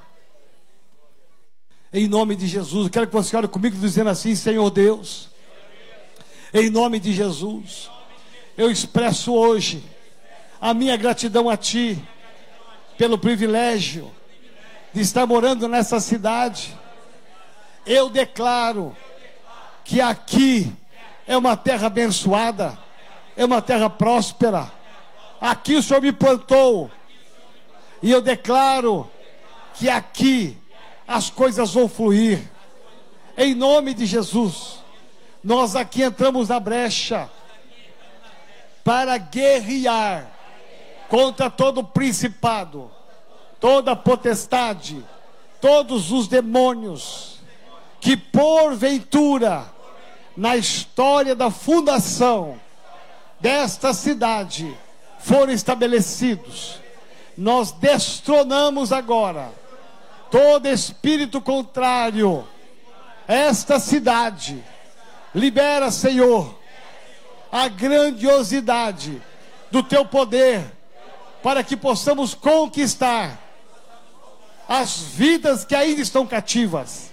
Em 1.92 2.08
nome 2.08 2.34
de 2.34 2.46
Jesus, 2.46 2.86
eu 2.86 2.90
quero 2.90 3.06
que 3.06 3.12
você 3.12 3.36
ore 3.36 3.48
comigo 3.48 3.76
dizendo 3.76 4.10
assim: 4.10 4.34
Senhor 4.34 4.70
Deus, 4.70 5.28
em 6.54 6.70
nome 6.70 6.98
de 6.98 7.12
Jesus, 7.12 7.90
eu 8.56 8.70
expresso 8.70 9.34
hoje 9.34 9.82
a 10.60 10.72
minha 10.72 10.96
gratidão 10.96 11.50
a 11.50 11.56
Ti 11.56 12.02
pelo 12.96 13.18
privilégio 13.18 14.10
de 14.92 15.00
estar 15.00 15.26
morando 15.26 15.66
nessa 15.68 15.98
cidade. 15.98 16.76
Eu 17.84 18.08
declaro 18.08 18.96
que 19.84 20.00
aqui 20.00 20.72
é 21.26 21.36
uma 21.36 21.56
terra 21.56 21.88
abençoada, 21.88 22.78
é 23.36 23.44
uma 23.44 23.60
terra 23.60 23.90
próspera. 23.90 24.70
Aqui 25.42 25.74
o 25.74 25.82
Senhor 25.82 26.00
me 26.00 26.12
plantou. 26.12 26.88
E 28.00 28.12
eu 28.12 28.22
declaro 28.22 29.10
que 29.74 29.90
aqui 29.90 30.56
as 31.06 31.30
coisas 31.30 31.74
vão 31.74 31.88
fluir. 31.88 32.48
Em 33.36 33.52
nome 33.52 33.92
de 33.92 34.06
Jesus. 34.06 34.78
Nós 35.42 35.74
aqui 35.74 36.04
entramos 36.04 36.48
na 36.48 36.60
brecha 36.60 37.28
para 38.84 39.18
guerrear 39.18 40.30
contra 41.08 41.50
todo 41.50 41.82
principado, 41.82 42.88
toda 43.58 43.96
potestade, 43.96 45.04
todos 45.60 46.12
os 46.12 46.28
demônios 46.28 47.40
que 48.00 48.16
porventura 48.16 49.66
na 50.36 50.56
história 50.56 51.34
da 51.34 51.50
fundação 51.50 52.60
desta 53.40 53.92
cidade 53.92 54.72
foram 55.22 55.52
estabelecidos. 55.52 56.80
Nós 57.36 57.72
destronamos 57.72 58.92
agora 58.92 59.50
todo 60.30 60.68
espírito 60.68 61.40
contrário 61.40 62.46
esta 63.26 63.78
cidade. 63.78 64.62
Libera, 65.34 65.90
Senhor, 65.90 66.58
a 67.50 67.68
grandiosidade 67.68 69.22
do 69.70 69.82
teu 69.82 70.04
poder 70.04 70.64
para 71.42 71.62
que 71.62 71.76
possamos 71.76 72.34
conquistar 72.34 73.38
as 74.68 74.98
vidas 74.98 75.64
que 75.64 75.74
ainda 75.74 76.00
estão 76.00 76.26
cativas. 76.26 77.10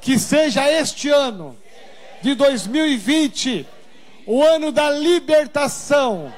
Que 0.00 0.18
seja 0.18 0.70
este 0.70 1.08
ano 1.08 1.56
de 2.22 2.34
2020, 2.34 3.66
o 4.26 4.42
ano 4.42 4.70
da 4.70 4.90
libertação 4.90 6.32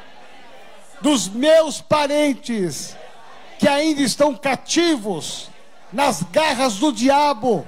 dos 1.00 1.28
meus 1.28 1.80
parentes 1.80 2.96
que 3.58 3.68
ainda 3.68 4.02
estão 4.02 4.34
cativos 4.34 5.48
nas 5.92 6.22
garras 6.22 6.74
do 6.76 6.92
diabo. 6.92 7.66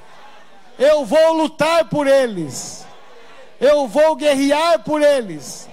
Eu 0.78 1.04
vou 1.04 1.32
lutar 1.32 1.88
por 1.88 2.06
eles. 2.06 2.86
Eu 3.60 3.88
vou 3.88 4.14
guerrear 4.14 4.80
por 4.80 5.02
eles. 5.02 5.68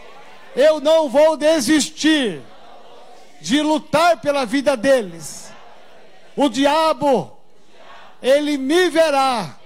Eu 0.56 0.80
não 0.80 1.10
vou 1.10 1.38
desistir 1.38 2.42
de 3.42 3.62
lutar 3.62 4.22
pela 4.22 4.46
vida 4.46 4.76
deles. 4.76 5.52
O 6.36 6.50
diabo, 6.50 7.38
ele 8.22 8.58
me 8.58 8.90
verá 8.90 9.58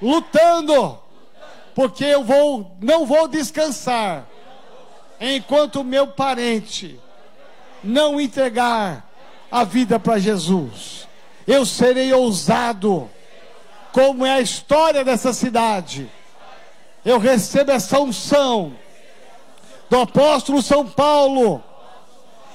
lutando 0.00 0.98
porque 1.74 2.04
eu 2.04 2.24
vou, 2.24 2.76
não 2.80 3.04
vou 3.04 3.28
descansar 3.28 4.26
enquanto 5.20 5.84
meu 5.84 6.08
parente 6.08 6.98
não 7.82 8.20
entregar 8.20 9.08
a 9.50 9.64
vida 9.64 9.98
para 9.98 10.18
Jesus. 10.18 11.08
Eu 11.46 11.64
serei 11.64 12.12
ousado, 12.12 13.08
como 13.92 14.24
é 14.24 14.32
a 14.32 14.40
história 14.40 15.04
dessa 15.04 15.32
cidade. 15.32 16.10
Eu 17.04 17.18
recebo 17.18 17.70
essa 17.70 17.98
unção 18.00 18.74
do 19.88 20.00
apóstolo 20.00 20.62
São 20.62 20.86
Paulo 20.86 21.62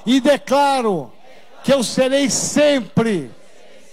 e 0.06 0.20
declaro 0.20 1.12
que 1.64 1.72
eu 1.72 1.82
serei 1.82 2.30
sempre 2.30 3.30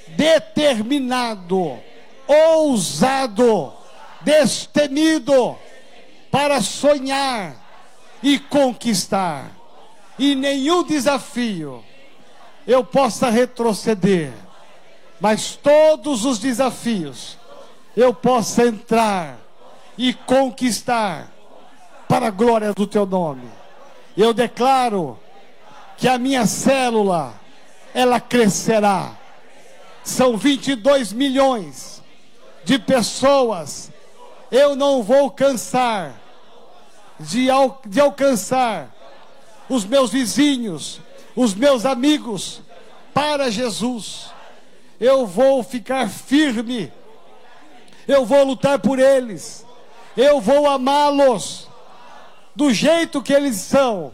determinado, 0.10 1.80
ousado, 2.28 3.74
destemido 4.22 5.58
para 6.30 6.62
sonhar 6.62 7.56
e 8.22 8.38
conquistar. 8.38 9.61
E 10.22 10.36
nenhum 10.36 10.84
desafio 10.84 11.84
eu 12.68 12.84
possa 12.84 13.32
retroceder, 13.32 14.32
mas 15.20 15.56
todos 15.56 16.26
os 16.26 16.38
desafios 16.38 17.40
eu 17.98 18.14
possa 18.14 18.68
entrar 18.68 19.40
e 19.98 20.14
conquistar 20.14 21.28
para 22.08 22.28
a 22.28 22.30
glória 22.30 22.72
do 22.72 22.86
teu 22.86 23.04
nome. 23.04 23.50
Eu 24.16 24.32
declaro 24.32 25.18
que 25.98 26.08
a 26.08 26.20
minha 26.20 26.46
célula 26.46 27.34
ela 27.92 28.20
crescerá. 28.20 29.18
São 30.04 30.38
22 30.38 31.14
milhões 31.14 32.00
de 32.64 32.78
pessoas 32.78 33.92
eu 34.52 34.76
não 34.76 35.02
vou 35.02 35.32
cansar 35.32 36.14
de, 37.20 37.50
al 37.50 37.82
de 37.88 38.00
alcançar 38.00 39.01
os 39.72 39.86
meus 39.86 40.12
vizinhos, 40.12 41.00
os 41.34 41.56
meus 41.56 41.86
amigos, 41.86 42.62
para 43.14 43.50
Jesus. 43.50 44.30
Eu 45.00 45.26
vou 45.26 45.64
ficar 45.64 46.10
firme, 46.10 46.92
eu 48.06 48.26
vou 48.26 48.44
lutar 48.44 48.80
por 48.80 49.00
eles, 49.00 49.66
eu 50.18 50.42
vou 50.42 50.68
amá-los 50.68 51.70
do 52.54 52.74
jeito 52.74 53.22
que 53.22 53.32
eles 53.32 53.56
são, 53.56 54.12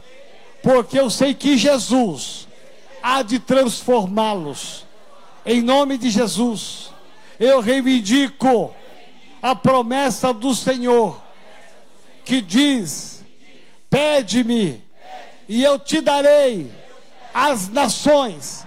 porque 0.62 1.00
eu 1.00 1.10
sei 1.10 1.34
que 1.34 1.58
Jesus 1.58 2.48
há 3.02 3.24
de 3.24 3.40
transformá-los. 3.40 4.86
Em 5.44 5.64
nome 5.64 5.98
de 5.98 6.12
Jesus, 6.12 6.92
eu 7.40 7.62
reivindico 7.62 8.76
a 9.42 9.56
promessa 9.56 10.32
do 10.32 10.54
Senhor, 10.54 11.20
que 12.24 12.42
diz: 12.42 13.24
Pede-me, 13.90 14.87
e 15.48 15.64
eu 15.64 15.80
te 15.80 16.02
darei 16.02 16.72
as 17.34 17.70
nações 17.70 18.66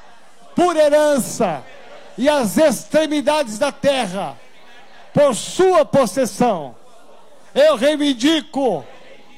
por 0.55 0.77
herança 0.77 1.65
e 2.17 2.29
as 2.29 2.57
extremidades 2.57 3.59
da 3.59 3.73
terra 3.73 4.39
por 5.13 5.35
sua 5.35 5.85
possessão. 5.85 6.75
Eu 7.55 7.77
reivindico 7.77 8.85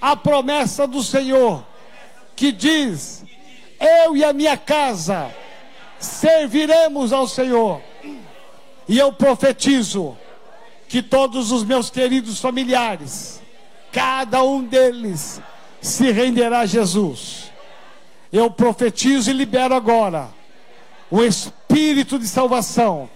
a 0.00 0.14
promessa 0.14 0.87
do 0.87 1.02
Senhor, 1.02 1.64
que 2.37 2.52
diz: 2.52 3.24
Eu 3.81 4.16
e 4.16 4.24
a 4.24 4.33
minha 4.33 4.57
casa 4.57 5.31
serviremos 5.98 7.12
ao 7.12 7.26
Senhor. 7.26 7.81
E 8.88 8.98
eu 8.98 9.12
profetizo 9.12 10.16
que 10.88 11.02
todos 11.02 11.52
os 11.52 11.64
meus 11.64 11.88
queridos 11.88 12.40
familiares, 12.40 13.40
cada 13.90 14.42
um 14.42 14.62
deles 14.62 15.40
se 15.82 16.12
renderá 16.12 16.60
a 16.60 16.66
Jesus. 16.66 17.50
Eu 18.32 18.50
profetizo 18.50 19.30
e 19.30 19.34
libero 19.34 19.74
agora 19.74 20.30
o 21.10 21.22
espírito 21.22 22.18
de 22.18 22.26
salvação 22.26 23.10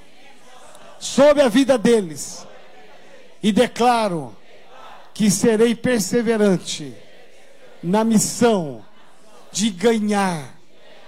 sobre 0.99 1.43
a 1.43 1.49
vida 1.49 1.79
deles. 1.79 2.47
E 3.43 3.53
declaro 3.53 4.37
que 5.15 5.31
serei 5.31 5.75
perseverante 5.75 6.93
na 7.83 8.05
missão 8.05 8.85
de 9.53 9.71
ganhar 9.71 10.59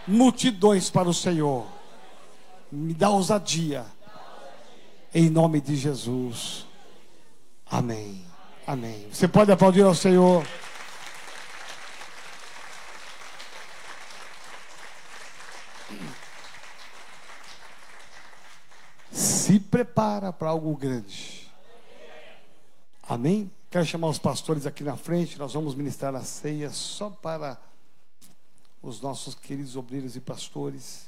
multidões 0.07 0.89
para 0.89 1.09
o 1.09 1.15
Senhor. 1.15 1.67
Me 2.71 2.95
dá 2.95 3.11
ousadia. 3.11 3.85
Em 5.15 5.29
nome 5.29 5.61
de 5.61 5.75
Jesus. 5.75 6.67
Amém. 7.71 8.25
Amém. 8.67 9.07
Você 9.13 9.27
pode 9.27 9.51
aplaudir 9.51 9.83
ao 9.83 9.95
Senhor. 9.95 10.47
Se 19.49 19.59
prepara 19.59 20.31
para 20.31 20.51
algo 20.51 20.77
grande. 20.77 21.51
Amém? 23.03 23.51
Quero 23.71 23.87
chamar 23.87 24.09
os 24.09 24.19
pastores 24.19 24.67
aqui 24.67 24.85
na 24.85 24.95
frente. 24.95 25.39
Nós 25.39 25.55
vamos 25.55 25.75
ministrar 25.75 26.15
a 26.15 26.23
ceia 26.23 26.69
só 26.69 27.09
para 27.09 27.59
os 28.83 29.01
nossos 29.01 29.35
queridos 29.35 29.75
obreiros 29.75 30.17
e 30.17 30.21
pastores. 30.21 31.08